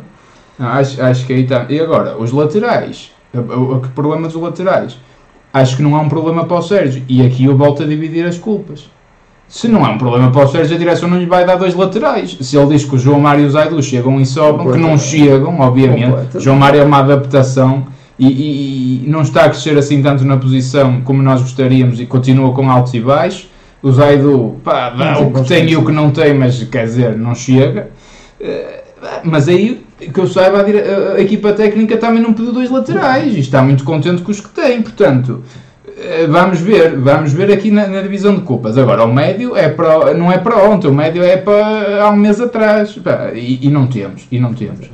[0.58, 1.66] Não, acho, acho que aí está.
[1.70, 4.98] E agora, os laterais o, problema dos laterais.
[5.54, 7.04] Acho que não há um problema para o Sérgio.
[7.08, 8.90] E aqui eu volto a dividir as culpas.
[9.48, 11.76] Se não há um problema para o Sérgio, a direção não lhe vai dar dois
[11.76, 12.38] laterais.
[12.42, 14.98] Se ele diz que o João Mário e o Zaidu chegam e sobram, que não
[14.98, 16.40] chegam, obviamente.
[16.40, 17.86] João Mário é uma adaptação
[18.18, 22.06] e, e, e, não está a crescer assim tanto na posição como nós gostaríamos e
[22.06, 23.48] continua com altos e baixos.
[23.84, 27.16] O Zaidu, pá, dá o que tem e o que não tem, mas quer dizer,
[27.16, 27.92] não chega.
[28.42, 28.86] Uh,
[29.24, 33.40] mas aí, que eu saiba, a, a, equipa técnica também não pediu dois laterais e
[33.40, 34.82] está muito contente com os que tem.
[34.82, 35.44] Portanto,
[35.98, 38.78] eh, vamos ver, vamos ver aqui na, na, divisão de culpas.
[38.78, 42.16] Agora, o médio é para, não é para ontem, o médio é para há um
[42.16, 42.98] mês atrás.
[43.34, 44.90] E, e não temos, e não temos.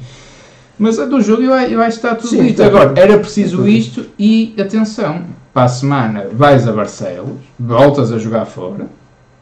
[0.78, 2.64] Mas a do vai, vai estar tudo Sim, dito.
[2.64, 5.22] Agora, era preciso isto e atenção,
[5.54, 8.88] para a semana vais a Barcelos, voltas a jogar fora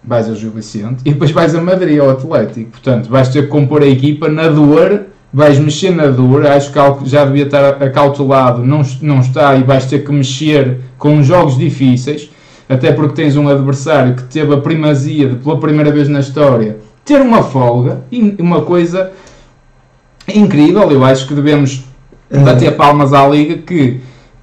[0.03, 2.71] vais a Gil Vicente e depois vais a Madrid ao Atlético.
[2.71, 6.45] Portanto, vais ter que compor a equipa na dor, vais mexer na dor.
[6.45, 11.21] Acho que já devia estar acautelado, não, não está, e vais ter que mexer com
[11.23, 12.29] jogos difíceis,
[12.67, 16.77] até porque tens um adversário que teve a primazia de, pela primeira vez na história,
[17.05, 19.11] ter uma folga e uma coisa
[20.27, 20.91] incrível.
[20.91, 21.83] Eu acho que devemos
[22.29, 23.99] bater palmas à Liga que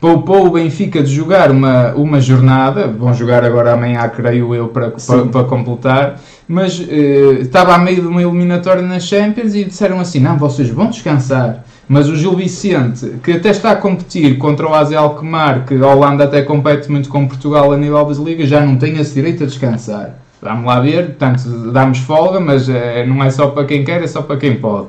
[0.06, 4.92] poupou o Benfica de jogar uma, uma jornada, vão jogar agora amanhã, creio eu, para,
[4.92, 9.98] para, para, completar, mas eh, estava a meio de uma eliminatória nas Champions e disseram
[9.98, 11.64] assim: não, vocês vão descansar.
[11.88, 15.86] Mas o Gil Vicente, que até está a competir contra o Asia Alkmaar, que a
[15.88, 19.42] Holanda até compete muito com Portugal a nível das ligas, já não tem esse direito
[19.42, 20.14] a descansar.
[20.40, 24.06] Vamos lá ver, portanto, damos folga, mas eh, não é só para quem quer, é
[24.06, 24.86] só para quem pode.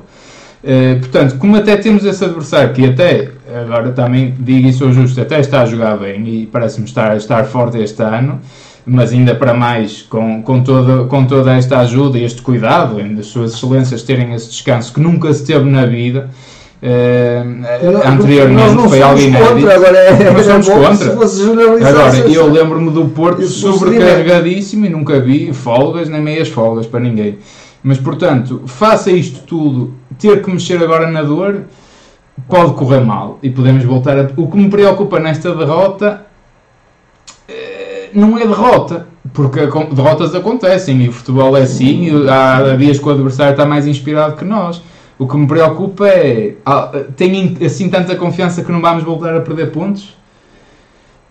[0.62, 5.20] Eh, portanto, como até temos esse adversário que até, agora também digo e sou justo,
[5.20, 8.40] até está a jogar bem e parece-me estar, estar forte este ano,
[8.84, 13.26] mas ainda para mais com, com, toda, com toda esta ajuda e este cuidado, das
[13.26, 16.30] suas excelências terem esse descanso que nunca se teve na vida,
[16.80, 19.68] Uh, anteriormente não, foi algo inédito.
[19.68, 21.88] agora é, não somos contra.
[21.88, 27.38] Agora, eu lembro-me do Porto sobrecarregadíssimo e nunca vi folgas nem meias folgas para ninguém.
[27.82, 31.62] Mas, portanto, faça isto tudo, ter que mexer agora na dor,
[32.46, 34.28] pode correr mal e podemos voltar a...
[34.36, 36.26] O que me preocupa nesta derrota
[37.48, 43.06] eh, não é derrota, porque derrotas acontecem e o futebol é assim, há dias que
[43.06, 44.82] o adversário está mais inspirado que nós.
[45.18, 46.54] O que me preocupa é,
[47.16, 50.16] tem assim tanta confiança que não vamos voltar a perder pontos?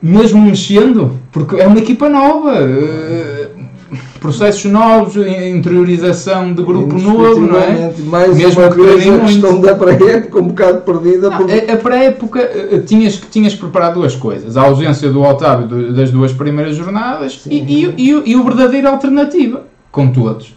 [0.01, 2.53] Mesmo mexendo, porque é uma equipa nova.
[4.17, 7.93] Eh, processos novos, interiorização de grupo novo, não é?
[8.05, 11.29] Mais Mesmo uma que vez a questão da pré-época um bocado perdida.
[11.29, 11.71] Não, porque...
[11.71, 14.57] A pré-época eh, tinhas, tinhas que preparar duas coisas.
[14.57, 19.63] A ausência do Otávio das duas primeiras jornadas e, e, e, e, o verdadeiro alternativa,
[19.91, 20.55] com todos.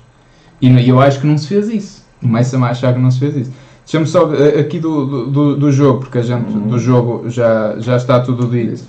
[0.61, 2.05] E eu acho que não se fez isso.
[2.21, 3.53] Começa-me a achar que não se fez isso.
[3.85, 6.69] Deixa-me só eh, aqui do, do, do, jogo, porque a gente uhum.
[6.69, 8.85] do jogo já, já está tudo dito.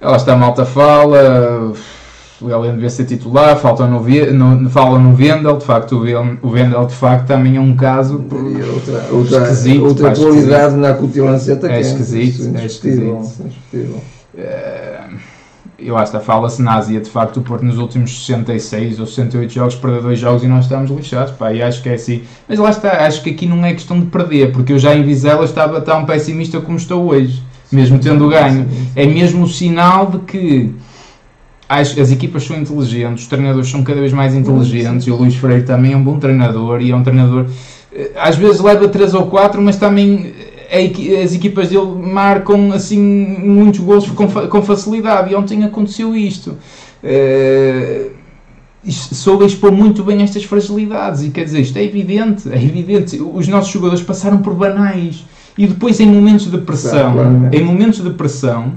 [0.00, 1.72] Ela está malta fala
[2.40, 5.96] o Galeno devia ser titular, falta no, no, falam no Vendel, de facto
[6.42, 10.76] o Vendel de facto também é um caso outra, outra, esquisito, outra qualidade esquisito.
[10.76, 11.76] na acutilância atacante.
[11.76, 14.00] É esquisito, é esquisito.
[14.36, 15.00] É,
[15.78, 19.52] e lá está, fala-se na Ásia, de facto, o Porto nos últimos 66 ou 68
[19.52, 22.22] jogos perdeu dois jogos e nós estamos lixados, pá, e acho que é assim.
[22.48, 25.02] Mas lá está, acho que aqui não é questão de perder, porque eu já em
[25.02, 28.68] Vizela estava tão pessimista como estou hoje, mesmo tendo ganho.
[28.94, 30.74] É mesmo o sinal de que
[31.70, 35.36] as, as equipas são inteligentes, os treinadores são cada vez mais inteligentes, e o Luís
[35.36, 37.46] Freire também é um bom treinador, e é um treinador,
[37.92, 40.34] eh, às vezes leva 3 ou 4, mas também
[41.22, 46.56] as equipas dele marcam assim muitos gols com, com facilidade e ontem aconteceu isto.
[47.02, 48.10] Uh,
[48.88, 53.20] soube expor muito bem estas fragilidades e quer dizer, isto é evidente, é evidente.
[53.20, 55.24] Os nossos jogadores passaram por banais
[55.58, 57.14] e depois em momentos de pressão,
[57.52, 58.72] em momentos de pressão,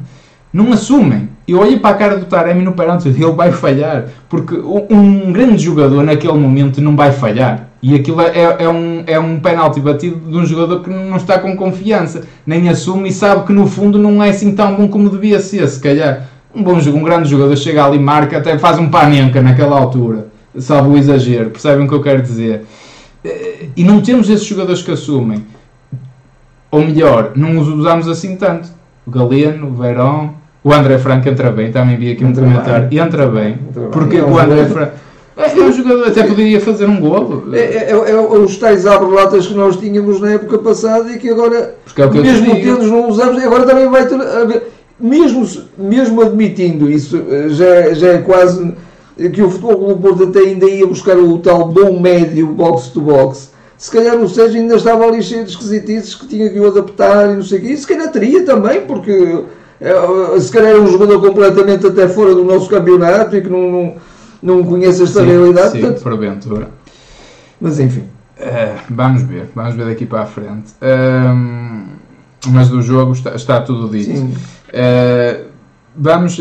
[0.51, 1.32] não assumem.
[1.45, 5.61] Eu olho para a cara do Taremi no pênalti, ele vai falhar, porque um grande
[5.61, 7.67] jogador naquele momento não vai falhar.
[7.81, 11.37] E aquilo é, é, um, é um penalti batido de um jogador que não está
[11.37, 15.09] com confiança, nem assume e sabe que no fundo não é assim tão bom como
[15.09, 16.29] devia ser, se calhar.
[16.55, 20.27] Um bom jogo, um grande jogador chega ali, marca, até faz um panenca naquela altura,
[20.57, 22.63] salvo o exagero, percebem o que eu quero dizer?
[23.75, 25.45] E não temos esses jogadores que assumem.
[26.71, 28.69] Ou melhor, não os usamos assim tanto.
[29.05, 30.29] O Galeno, o Verón,
[30.63, 32.89] o André Franco entra bem, também vi aqui um entra comentário.
[32.89, 32.99] Bem.
[32.99, 34.31] Entra bem, entra porque bem.
[34.31, 34.93] o André Franco
[35.35, 37.53] é, é um jogador até poderia fazer um golo.
[37.53, 41.29] É, é, é, é os tais abre-latas que nós tínhamos na época passada e que
[41.29, 44.71] agora, é que mesmo tendo não usamos, agora também vai ter.
[44.99, 45.45] Mesmo,
[45.77, 48.73] mesmo admitindo isso, já, já é quase
[49.33, 53.51] que o Futebol do Porto até ainda ia buscar o tal bom médio box-to-box.
[53.77, 57.31] Se calhar o Sérgio ainda estava ali cheio de esquisitices que tinha que o adaptar
[57.31, 57.67] e não sei o quê.
[57.69, 59.43] E se calhar teria também, porque
[60.39, 63.95] se calhar é um jogador completamente até fora do nosso campeonato e que não, não
[64.43, 65.71] não conheço esta sim, realidade.
[65.71, 66.03] Sim, portanto...
[66.03, 66.69] porventura.
[67.59, 68.03] Mas enfim.
[68.37, 70.73] Uh, vamos ver, vamos ver daqui para a frente.
[70.81, 71.87] Uh,
[72.49, 74.19] mas do jogo está, está tudo dito.
[74.19, 75.45] Uh,
[75.95, 76.37] vamos,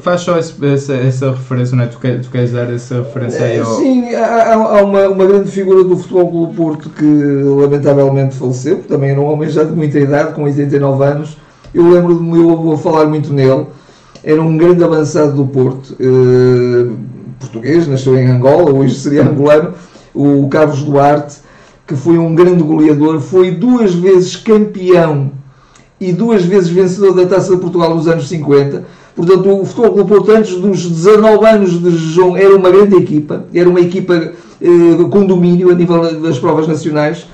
[0.00, 1.88] faz só esse, essa, essa referência, não é?
[1.88, 3.66] Tu, quer, tu queres dar essa referência aí ao...
[3.76, 9.10] Sim, há, há uma, uma grande figura do Futebol Clube Porto que lamentavelmente faleceu, também
[9.10, 11.36] era um homem já de muita idade, com 89 anos.
[11.74, 13.66] Eu lembro do meu avô falar muito nele.
[14.22, 15.96] Era um grande avançado do Porto
[17.38, 19.74] português, nasceu em Angola, hoje seria angolano,
[20.14, 21.38] o Carlos Duarte,
[21.86, 25.32] que foi um grande goleador, foi duas vezes campeão
[26.00, 28.84] e duas vezes vencedor da Taça de Portugal nos anos 50.
[29.16, 33.46] Portanto, o Futebol Clube Porto, antes dos 19 anos de jejum, era uma grande equipa,
[33.52, 37.26] era uma equipa eh, com domínio a nível das provas nacionais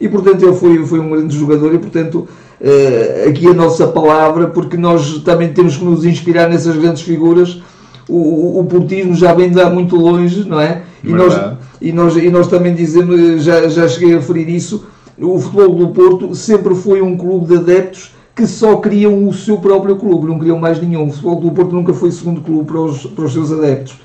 [0.00, 2.26] e, portanto, ele foi, foi um grande jogador e, portanto,
[2.60, 7.60] eh, aqui a nossa palavra, porque nós também temos que nos inspirar nessas grandes figuras
[8.08, 10.82] o, o portismo já vem de lá muito longe, não é?
[11.04, 11.34] E nós,
[11.80, 14.86] e, nós, e nós também dizemos, já, já cheguei a referir isso,
[15.18, 19.58] o Futebol do Porto sempre foi um clube de adeptos que só queriam o seu
[19.58, 21.08] próprio clube, não queriam mais nenhum.
[21.08, 23.96] O Futebol do Porto nunca foi segundo clube para os, para os seus adeptos.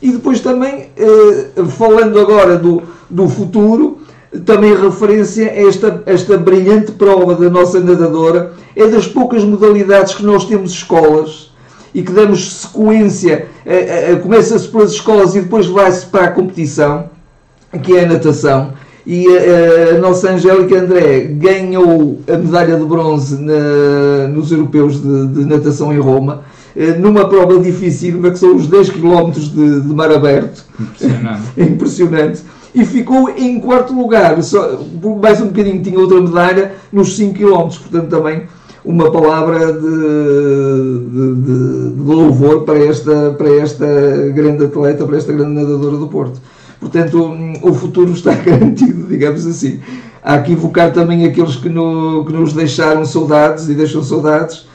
[0.00, 3.98] E depois também, eh, falando agora do, do futuro,
[4.44, 10.24] também referência a esta, esta brilhante prova da nossa nadadora, é das poucas modalidades que
[10.24, 11.50] nós temos escolas
[11.94, 13.46] e que damos sequência,
[14.22, 17.08] começa-se pelas escolas e depois vai-se para a competição,
[17.82, 18.72] que é a natação.
[19.06, 25.28] E a, a nossa Angélica André ganhou a medalha de bronze na, nos europeus de,
[25.28, 26.42] de, natação em Roma,
[26.76, 30.62] eh, numa prova difícil, que são os 10 km de, de mar aberto.
[30.78, 31.42] Impressionante.
[31.56, 32.42] Impressionante.
[32.74, 34.78] E ficou em quarto lugar, só,
[35.20, 38.46] mais um bocadinho tinha outra medalha nos 5 km, portanto também
[38.84, 39.80] uma palavra de,
[41.10, 41.34] de,
[41.94, 43.86] de, louvor para esta, para esta
[44.34, 46.40] grande atleta, para esta grande nadadora do Porto.
[46.80, 49.80] Portanto, o futuro está garantido, digamos assim.
[50.22, 54.66] Há que invocar também aqueles que, no, que nos deixaram saudades e deixam saudades,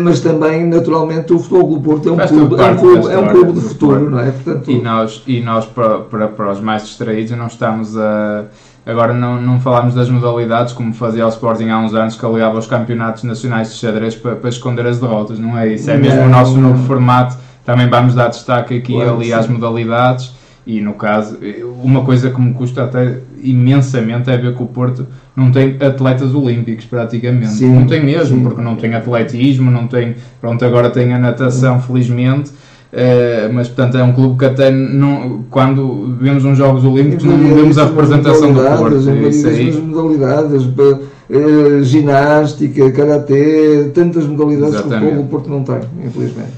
[0.00, 3.28] mas também, naturalmente, o Futebol do Porto é um, clube, é um clube, é um
[3.28, 4.30] clube de futuro, não é?
[4.30, 8.46] Portanto, e nós, e nós para, para, para os mais distraídos, não estamos a
[8.84, 12.58] Agora não, não falámos das modalidades, como fazia o Sporting há uns anos, que alegava
[12.58, 15.90] os campeonatos nacionais de xadrez para, para esconder as derrotas, não é isso?
[15.90, 19.32] É mesmo não, o nosso novo formato, também vamos dar destaque aqui claro, ali sim.
[19.32, 20.32] às modalidades
[20.66, 21.38] e no caso,
[21.82, 26.34] uma coisa que me custa até imensamente é ver que o Porto não tem atletas
[26.34, 27.48] olímpicos praticamente.
[27.48, 28.42] Sim, não tem mesmo, sim.
[28.42, 32.52] porque não tem atletismo, não tem, pronto, agora tem a natação, felizmente
[32.92, 37.54] Uh, mas portanto é um clube que até não, quando vemos uns Jogos Olímpicos não
[37.54, 38.96] vemos a representação do Porto.
[39.28, 39.72] Isso aí.
[39.80, 45.14] modalidades, uh, ginástica, karatê, tantas modalidades Exatamente.
[45.14, 46.50] que o Porto não tem, infelizmente.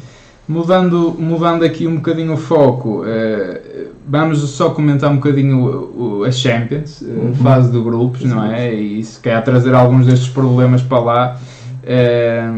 [0.48, 3.60] Mudando, mudando aqui um bocadinho o foco, eh,
[4.08, 7.34] vamos só comentar um bocadinho o, o, a Champions, eh, Uhum.
[7.34, 8.72] fase de grupos, não é?
[8.74, 11.40] E se quer trazer alguns destes problemas para lá.
[11.84, 12.48] Eh,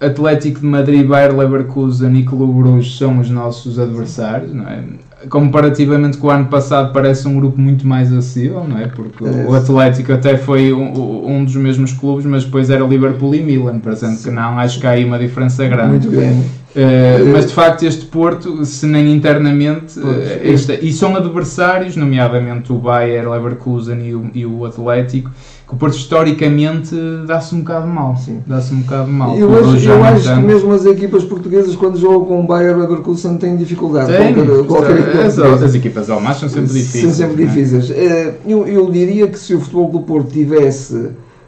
[0.00, 4.82] Atlético de Madrid, Bayer Leverkusen e Clube Bruges são os nossos adversários, não é?
[5.28, 8.86] Comparativamente com o ano passado parece um grupo muito mais acessível, não é?
[8.86, 9.58] Porque o É.
[9.58, 14.22] Atlético até foi um, um dos mesmos clubes, mas depois era Liverpool e Milan, portanto
[14.22, 15.90] que não, acho que há aí uma diferença grande.
[16.06, 16.46] Muito grande.
[16.76, 20.04] Uh, mas de facto este Porto, se nem internamente, uh,
[20.44, 25.30] este- e são adversários, nomeadamente o Bayer, Leverkusen e o, e o Atlético,
[25.66, 26.94] que o Porto historicamente
[27.26, 28.16] dá-se um bocado mal.
[28.16, 28.40] Sim.
[28.46, 29.36] Dá-se um bocado mal.
[29.36, 32.76] Eu O acho, eu acho que mesmo as equipas portuguesas, quando jogam com o Bayer
[32.78, 34.12] Leverkusen, têm dificuldade.
[34.12, 37.04] Tem, Qualquer, qualquer as, as equipas alemãs são sempre difíceis.
[37.04, 37.46] São sempre é?
[37.46, 37.90] difíceis.
[37.90, 40.94] Eh, Eu, eu diria que se o Futebol do Porto tivesse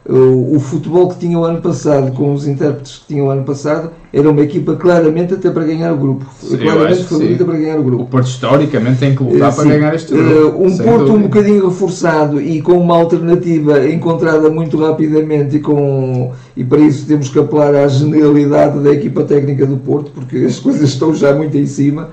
[0.03, 3.29] eh, o, o futebol que tinha o ano passado, com os intérpretes que tinha o
[3.29, 6.25] ano passado, era uma equipa claramente até para ganhar o grupo.
[6.41, 8.05] Sim, claramente favorita para ganhar o O grupo.
[8.05, 9.69] Porto historicamente tem que lutar Eh, para sim.
[9.69, 10.63] ganhar este grupo.
[10.63, 11.19] um Porto um dúvida.
[11.27, 17.29] bocadinho reforçado e com uma alternativa encontrada muito rapidamente e, com, e para isso temos
[17.29, 21.55] que apelar à genialidade da equipa técnica do Porto, porque as coisas estão já muito
[21.57, 22.09] em cima.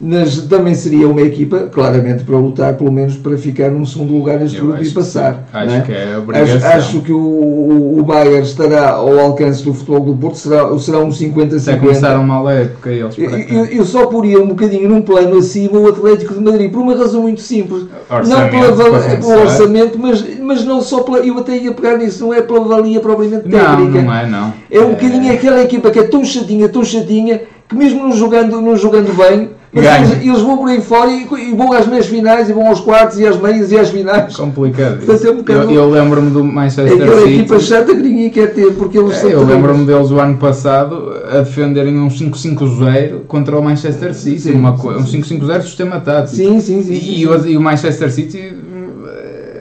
[0.00, 4.38] Mas também seria uma equipa, claramente, para lutar, pelo menos para ficar num segundo lugar
[4.38, 5.34] neste Eu grupo e acho que passar.
[5.34, 5.40] sim.
[5.52, 5.80] Acho não é?
[5.80, 6.70] que é Acho, obrigação.
[6.70, 10.98] acho que o, o, o Bayern estará ao alcance do futebol do Porto, será, será
[11.00, 11.80] um Até 50-50.
[11.80, 15.78] começaram mal a época eles Eu, eu, eu só poria um bocadinho num plano acima
[15.80, 17.86] o Atlético de Madrid, por uma razão muito simples.
[18.08, 21.18] não Orçamento, pela val- para pelo orçamento, mas, mas não só pela.
[21.18, 24.02] Eu até ia pegar nisso, não é pela valia propriamente Não, técnica.
[24.02, 24.54] não é não.
[24.70, 28.60] É um bocadinho aquela equipa que é tão chatinha, tão chatinha, que mesmo não jogando,
[28.60, 32.06] não jogando bem, mas eles, eles vão por aí fora e, e vão às meias
[32.06, 34.34] finais, e vão aos quartos, e às meias, e às finais.
[34.36, 34.96] complicado.
[34.98, 37.34] Portanto, é um bocado- eu eu lembro-me do É Manchester aquela City.
[37.34, 41.12] equipa chata que ninguém quer ter, porque eles É, eu lembro-me deles o ano passado
[41.30, 45.20] a defenderem um 5-5-0 contra o Manchester City, Sim, uma sim, um sim.
[45.22, 46.36] 5-5-0 sistema tático.
[46.36, 46.92] Sim, sim, sim.
[46.92, 48.52] E, sim, o, e o Manchester City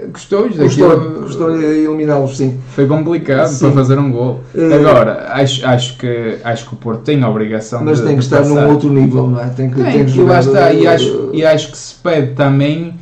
[0.08, 1.22] eh, gostou-lhes Custou, daquilo.
[1.24, 2.60] custou eliminá-los, sim.
[2.70, 3.66] Foi complicado Sim.
[3.66, 4.42] para fazer um gol.
[4.56, 8.14] Eh, Agora, acho, acho, que, acho que o Porto tem a obrigação Mas de tem
[8.16, 8.50] que de estar passar.
[8.54, 9.48] num outro nível, não é?
[9.50, 12.34] Tem que, Tem, tem que e lá está, e acho, e acho que se pede
[12.34, 12.94] também,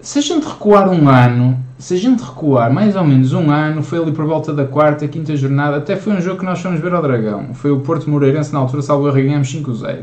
[0.00, 3.82] se a gente recuar um ano, se a gente recuar mais ou menos um ano,
[3.82, 6.80] foi ali por volta da quarta, quinta jornada, até foi um jogo que nós fomos
[6.80, 9.98] ver ao Dragão, foi o Porto Moreirense na altura, salvo ganhamos 5-0.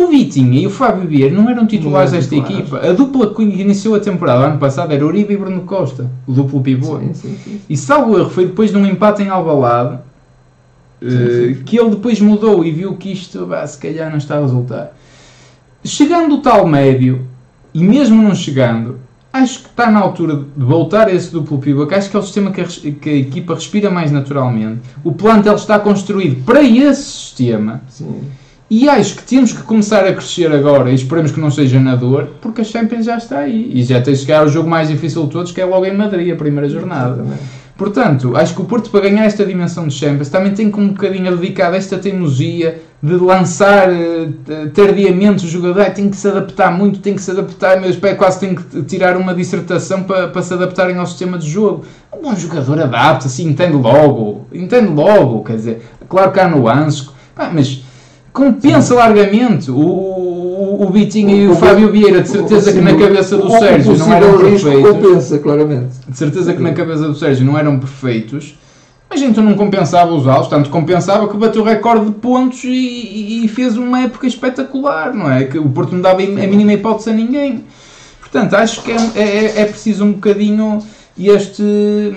[0.00, 2.78] O Vitinha e o Fábio Vieira não eram titulares desta equipa.
[2.78, 6.62] A dupla que iniciou a temporada ano passado era Uribe e Bruno Costa, o duplo
[6.62, 6.98] pivô.
[6.98, 7.60] Sim, sim, sim.
[7.68, 9.98] E salvo erro, foi depois de um empate em Alvalade
[11.02, 14.40] eh, que ele depois mudou e viu que isto, bah, se calhar, não está a
[14.40, 14.96] resultar.
[15.84, 17.26] Chegando o tal médio,
[17.74, 21.86] e mesmo não chegando, acho que está na altura de voltar a esse duplo pivô,
[21.86, 24.80] que acho que é o sistema que a, que a equipa respira mais naturalmente.
[25.04, 27.82] O plantel está construído para esse sistema.
[27.86, 28.22] sim.
[28.70, 31.96] E acho que temos que começar a crescer agora e esperemos que não seja na
[31.96, 33.68] dor, porque a Champions já está aí.
[33.74, 35.96] E já tem de chegar ao jogo mais difícil de todos, que é logo em
[35.96, 37.14] Madrid, a primeira jornada.
[37.14, 37.60] Exatamente.
[37.76, 40.88] Portanto, acho que o Porto, para ganhar esta dimensão de Champions, também tem que um
[40.88, 44.28] bocadinho dedicar a esta teimosia de lançar eh,
[44.72, 45.86] tardiamente o jogador.
[45.86, 47.80] Tem que se adaptar muito, tem que se adaptar.
[47.80, 51.48] Meus pés quase têm que tirar uma dissertação para, para se adaptarem ao sistema de
[51.48, 51.84] jogo.
[52.14, 54.46] Um bom jogador adapta-se, entende logo.
[54.52, 57.08] Entende logo, quer dizer, claro que há nuances,
[57.52, 57.82] mas
[58.32, 59.70] compensa largamente.
[59.70, 63.50] O, o, o Vitinho e o, O- Fábio Vieira, de certeza que na cabeça do
[63.50, 64.90] Sérgio não eram perfeitos.
[64.90, 65.92] compensa, claramente.
[66.08, 68.54] De certeza que na cabeça do Sérgio não eram perfeitos,
[69.08, 73.44] mas então não compensava usá-los, tanto compensava que bateu o recorde de pontos e, e-
[73.44, 75.44] e fez uma época espetacular, não é?
[75.44, 77.64] Que o Porto não dava a mínima hipótese a ninguém.
[78.20, 80.78] Portanto, acho que é, é, é preciso um bocadinho
[81.18, 82.14] este,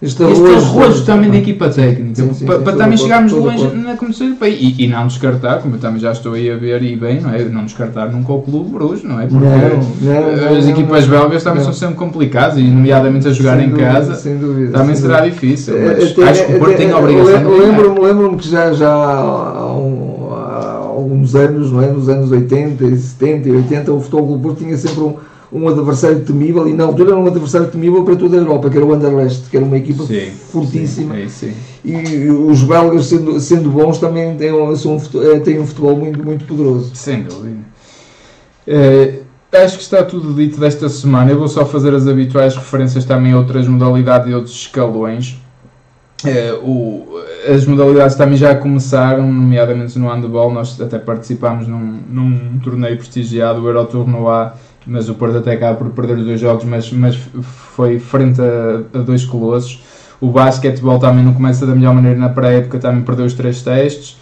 [0.00, 3.02] Este este arrojo- arrojo também da equipa técnica, Sim, sim, para, sim, para também de
[3.02, 6.34] chegarmos de longe na competição europeia e, e não descartar, como eu também já estou
[6.34, 7.42] aí a ver e bem, não é?
[7.46, 9.26] Não descartar nunca o Clube Bruges, não é?
[9.26, 13.56] Porque Não, não, as não, equipas belgas também são sempre complicadas e, nomeadamente, a jogar
[13.56, 14.34] Sem em dúvida, casa.
[14.38, 15.34] dúvida, Também será dúvida.
[15.34, 17.58] difícil, É, mas até- acho que o Porto até- tem a obrigação de ganhar.
[17.66, 21.88] Lembro-me lembro que já, já há, um- há alguns anos, não é?
[21.90, 25.14] nos anos 80, e 70 e 80, o Futebol do Porto tinha sempre um,
[25.52, 28.76] um adversário temível e na altura era um adversário temível para toda a Europa, que
[28.76, 31.14] era o Anderlecht, que era uma equipa Sim, fortíssima.
[31.14, 31.52] sim, é sim.
[31.84, 36.22] E os belgas, sendo, sendo bons, também têm, um- são eh, têm um futebol muito,
[36.22, 36.90] muito poderoso.
[36.94, 37.56] Sem dúvida.
[38.66, 39.20] Eh,
[39.52, 41.30] acho que está tudo dito desta semana.
[41.30, 45.38] Eu vou só fazer as habituais referências também a outras modalidades e outros escalões.
[46.26, 47.06] Eh, o-
[47.48, 50.52] as modalidades também já começaram, nomeadamente no handball.
[50.52, 54.48] Nós até participámos num, num torneio prestigiado, o Eurotournoi,
[54.88, 58.98] mas o Porto até acaba por perder os dois jogos, mas, mas foi frente a,
[58.98, 59.82] a dois colossos.
[60.20, 64.16] O basquetebol também não começa da melhor maneira na pré-época, também perdeu os três testes.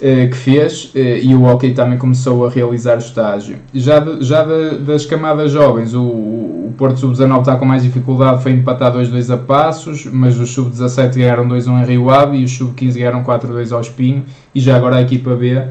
[0.00, 3.58] eh, que fez eh, e o hockey também começou a realizar o estágio.
[3.72, 8.42] Já, de, já de, das camadas jovens, o, o Porto Sub-19 está com mais dificuldade,
[8.42, 12.50] foi empatar 2-2 a Passos, mas os Sub-17 ganharam 2-1 em Rio Ave e os
[12.56, 15.62] Sub-15 ganharam 4-2 ao Espinho e já agora a equipa B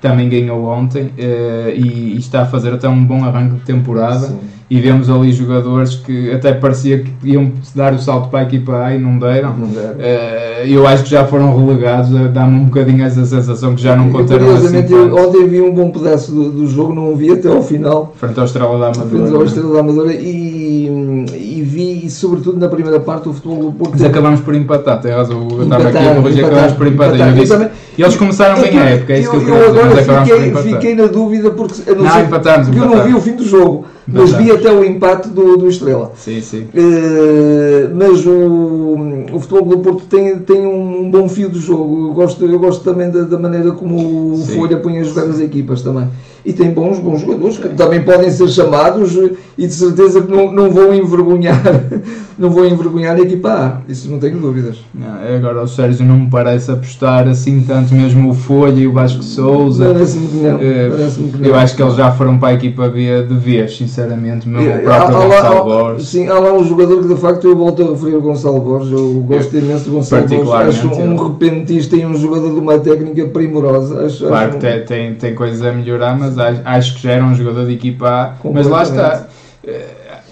[0.00, 4.26] também ganhou ontem uh, e, e, está a fazer até um bom arranque de temporada.
[4.26, 4.38] Sim.
[4.70, 8.84] E vemos ali jogadores que até parecia que iam dar o salto para a equipa
[8.84, 9.52] A e não deram.
[9.56, 9.94] Não deram.
[9.94, 14.10] Uh, eu acho que já foram relegados, dá-me um bocadinho essa sensação que já não
[14.10, 17.48] contaram Curiosamente, assim ontem vi um bom pedaço do, do, jogo, não o vi até
[17.48, 18.14] ao final.
[18.16, 19.08] Frente ao Estrela da Amadora.
[19.08, 23.72] Frente ao Estrela da Amadora e, e vi, sobretudo na primeira parte, o futebol do
[23.72, 23.92] Porto.
[23.92, 25.48] Mas acabamos por empatar, tem razão.
[25.50, 27.36] Eu estava aqui a corrigir, acabamos por empatar.
[27.36, 27.70] empatar.
[28.00, 30.94] E eles começaram bem a época, é isso que eu, eu, eu agora fiquei, fiquei
[30.94, 34.32] na dúvida porque eu não, não porque eu não vi o fim do jogo, mas
[34.32, 36.12] vi até o empate do, do Estrela.
[36.16, 36.68] Sim, sim.
[36.74, 42.08] Uh, mas o, o futebol do Porto tem, tem um bom fio do jogo.
[42.08, 44.56] Eu gosto, eu gosto também da, da maneira como o sim.
[44.56, 46.08] Folha põe a jogar as equipas também
[46.44, 49.14] e tem bons, bons jogadores que também podem ser chamados
[49.58, 51.60] e de certeza que não, não vão envergonhar
[52.40, 54.78] não vão envergonhar a equipa A, isso não tenho dúvidas.
[54.94, 58.86] Não, é agora o Sérgio não me parece apostar assim tanto mesmo o Folha e
[58.86, 59.92] o Vasco Souza.
[59.92, 60.56] Parece-me que não.
[60.56, 61.46] Uh, parece que não.
[61.46, 64.82] Eu acho que eles já foram para a equipa B de vez, sinceramente, mesmo o
[64.82, 66.08] próprio há, Gonçalo há, Borges.
[66.08, 68.92] Sim, há lá um jogador que de facto eu volto a referir o Gonçalo Borges,
[68.92, 72.78] eu gosto eu, imenso do Gonçalo Borges, acho um repentista e um jogador de uma
[72.78, 74.06] técnica primorosa.
[74.06, 77.12] Acho, claro acho que tem, tem, tem coisas a melhorar, mas acho, acho que já
[77.12, 79.26] era um jogador de equipa A, mas lá está.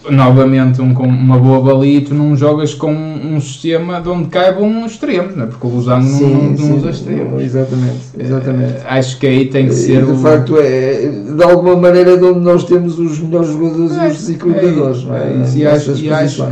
[0.09, 4.09] Eh, novamente um, com uma boa baliza e tu não jogas com um sistema de
[4.09, 5.47] onde caibam extremos, não é?
[5.47, 7.43] porque o Losango não, não, não usa extremos.
[7.43, 8.73] Exatamente, exatamente.
[8.73, 10.05] Uh, acho que aí tem que ser.
[10.05, 10.19] De o...
[10.19, 14.17] facto, é de alguma maneira de onde nós temos os melhores jogadores é, e os
[14.19, 15.07] desequilibradores.
[15.09, 16.47] É, é, é, e, acho, e acho,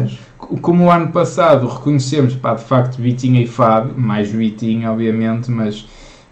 [0.61, 5.87] como o ano passado reconhecemos, pá, de facto, Vitinha e Fábio, mais Vitinha, obviamente, mas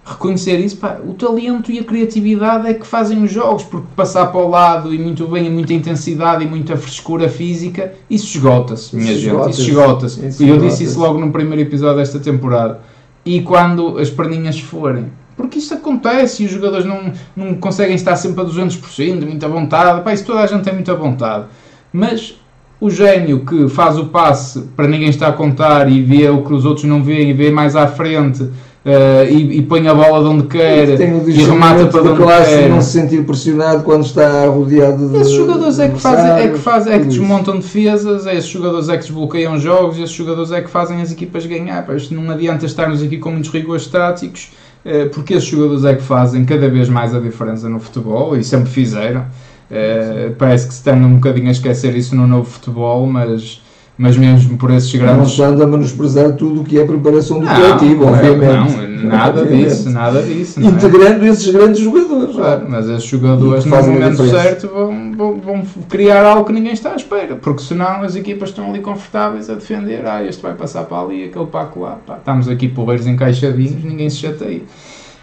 [0.04, 4.26] reconhecer isso, pá, o talento e a criatividade é que fazem os jogos, porque passar
[4.26, 8.94] para o lado e muito bem, e muita intensidade e muita frescura física, isso esgota-se,
[8.94, 10.44] minha isso gente, esgota isso esgota-se.
[10.44, 12.80] E eu disse isso logo no primeiro episódio desta temporada.
[13.24, 18.14] E quando as perninhas forem, porque isso acontece e os jogadores não, não conseguem estar
[18.16, 21.46] sempre a 200%, de muita vontade, pá, isso toda a gente tem muita vontade.
[21.90, 22.38] Mas
[22.78, 26.52] o gênio que faz o passe para ninguém estar a contar e vê o que
[26.52, 28.50] os outros não veem e vê mais à frente
[28.84, 32.50] Uh, e, e, põe a bola de onde quer e, e remata para onde classe,
[32.50, 32.68] quer.
[32.68, 35.16] não se sentir pressionado quando está rodeado de.
[35.16, 38.98] Esses jogadores é que, fazem, é que, fazem, é que desmontam defesas, esses jogadores é
[38.98, 41.88] que desbloqueiam jogos, esses jogadores é que fazem as equipas ganhar.
[41.96, 44.52] Isto não adianta estarmos aqui com muitos rigores táticos,
[44.84, 48.44] uh, porque esses jogadores é que fazem cada vez mais a diferença no futebol e
[48.44, 49.22] sempre fizeram.
[49.22, 53.62] Uh, parece que se estão um bocadinho a esquecer isso no novo futebol, mas
[53.96, 55.16] mas mesmo por esses grandes.
[55.16, 58.76] Não estando a menosprezar tudo o que é preparação do coletivo, obviamente.
[58.76, 59.68] Não, nada obviamente.
[59.68, 60.60] disso, nada disso.
[60.60, 60.64] É?
[60.64, 61.28] Integrando é?
[61.28, 62.34] esses grandes jogadores.
[62.34, 66.92] Claro, mas esses jogadores, no momento certo, vão, vão, vão, criar algo que ninguém está
[66.92, 70.04] à espera, porque senão as equipas estão ali confortáveis a defender.
[70.06, 71.98] Ah, este vai passar para ali, aquele para lá.
[72.04, 74.62] Pá, estamos aqui porreiros encaixadinhos, ninguém se chateia.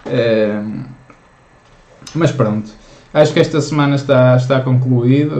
[0.06, 0.62] É,
[2.16, 2.72] mas pronto,
[3.14, 5.34] acho que esta semana está, está concluído,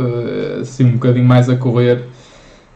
[0.62, 2.04] assim um bocadinho mais a correr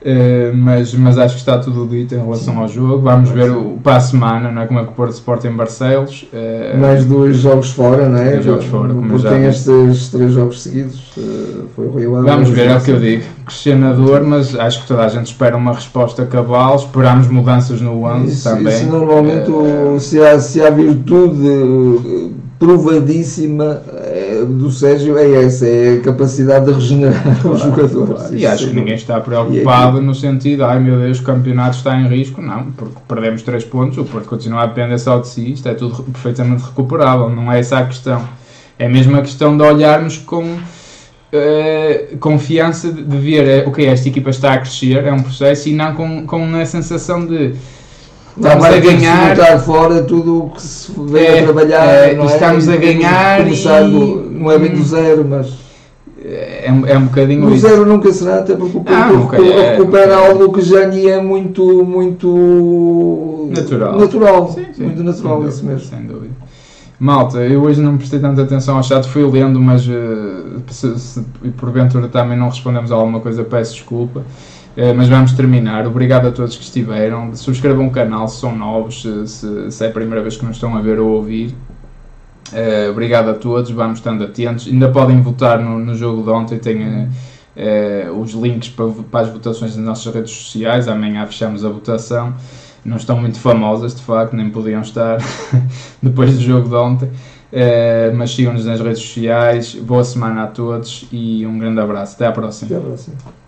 [0.01, 2.59] Uh, mas, mas acho que está tudo dito em relação Sim.
[2.59, 3.01] ao jogo.
[3.01, 4.67] Vamos ver o, para a semana, não é?
[4.67, 6.27] como é que o Porto Sport em Barcelos.
[6.31, 8.33] Uh, Mais dois jogos fora, não é?
[8.33, 11.11] Dois jogos fora, como já tem estes três jogos seguidos.
[11.17, 12.29] Uh, foi o Rio Ave.
[12.29, 13.23] Vamos ver, é o que eu digo.
[13.47, 16.75] Questionador, mas acho que toda a gente espera uma resposta cabal.
[16.75, 18.73] Esperamos mudanças no 11 também.
[18.73, 19.49] Isso normalmente,
[19.99, 23.81] se, há, se há virtude provadíssima
[24.45, 28.21] do Sérgio é essa, é a capacidade de regenerar claro, os jogadores.
[28.21, 28.37] Claro.
[28.37, 32.07] E acho que ninguém está preocupado no sentido, ai meu Deus, o campeonato está em
[32.07, 32.41] risco.
[32.41, 35.73] Não, porque perdemos 3 pontos, o Porto continua a depender só de si, isto é
[35.73, 38.27] tudo perfeitamente recuperável, não é essa a questão.
[38.77, 44.07] É mesmo a questão de olharmos com uh, confiança de, de ver, é, ok, esta
[44.07, 47.55] equipa está a crescer, é um processo, e não com, com a sensação de
[48.37, 52.25] estamos a ganhar fora tudo o que se vem é, a trabalhar é, é?
[52.25, 53.55] estamos a ganhar e...
[54.35, 55.57] não é bem do zero mas
[56.23, 60.13] é, é um bocadinho o zero nunca será até porque o ah, Porto é, recupera
[60.13, 65.53] é, algo que já lhe é muito muito natural, natural sim, sim, muito natural dúvida,
[65.53, 66.33] isso mesmo sem dúvida
[66.97, 71.21] Malta, eu hoje não prestei tanta atenção ao chat, fui lendo, mas uh, se, se,
[71.57, 74.23] porventura também não respondemos a alguma coisa, peço desculpa.
[74.77, 75.87] Eh, mas vamos terminar.
[75.87, 77.33] Obrigado a todos que estiveram.
[77.33, 80.75] Subscrevam o canal se são novos, se, se, é a primeira vez que nos estão
[80.75, 81.55] a ver ou ouvir.
[82.51, 84.67] Uh, obrigado a todos, vamos estando atentos.
[84.67, 87.09] Ainda podem votar no, no jogo de ontem, tem uh,
[88.09, 90.87] uh, os links para, para, as votações nas nossas redes sociais.
[90.87, 92.33] Amanhã fechamos a votação.
[92.83, 95.17] não estão muito famosas, de facto, nem podiam estar
[96.01, 97.09] depois do jogo de ontem.
[97.51, 99.75] Uh, mas sigam-nos nas redes sociais.
[99.75, 102.15] Boa semana a todos e um grande abraço.
[102.15, 102.67] Até à próxima.
[102.67, 103.44] Até à próxima.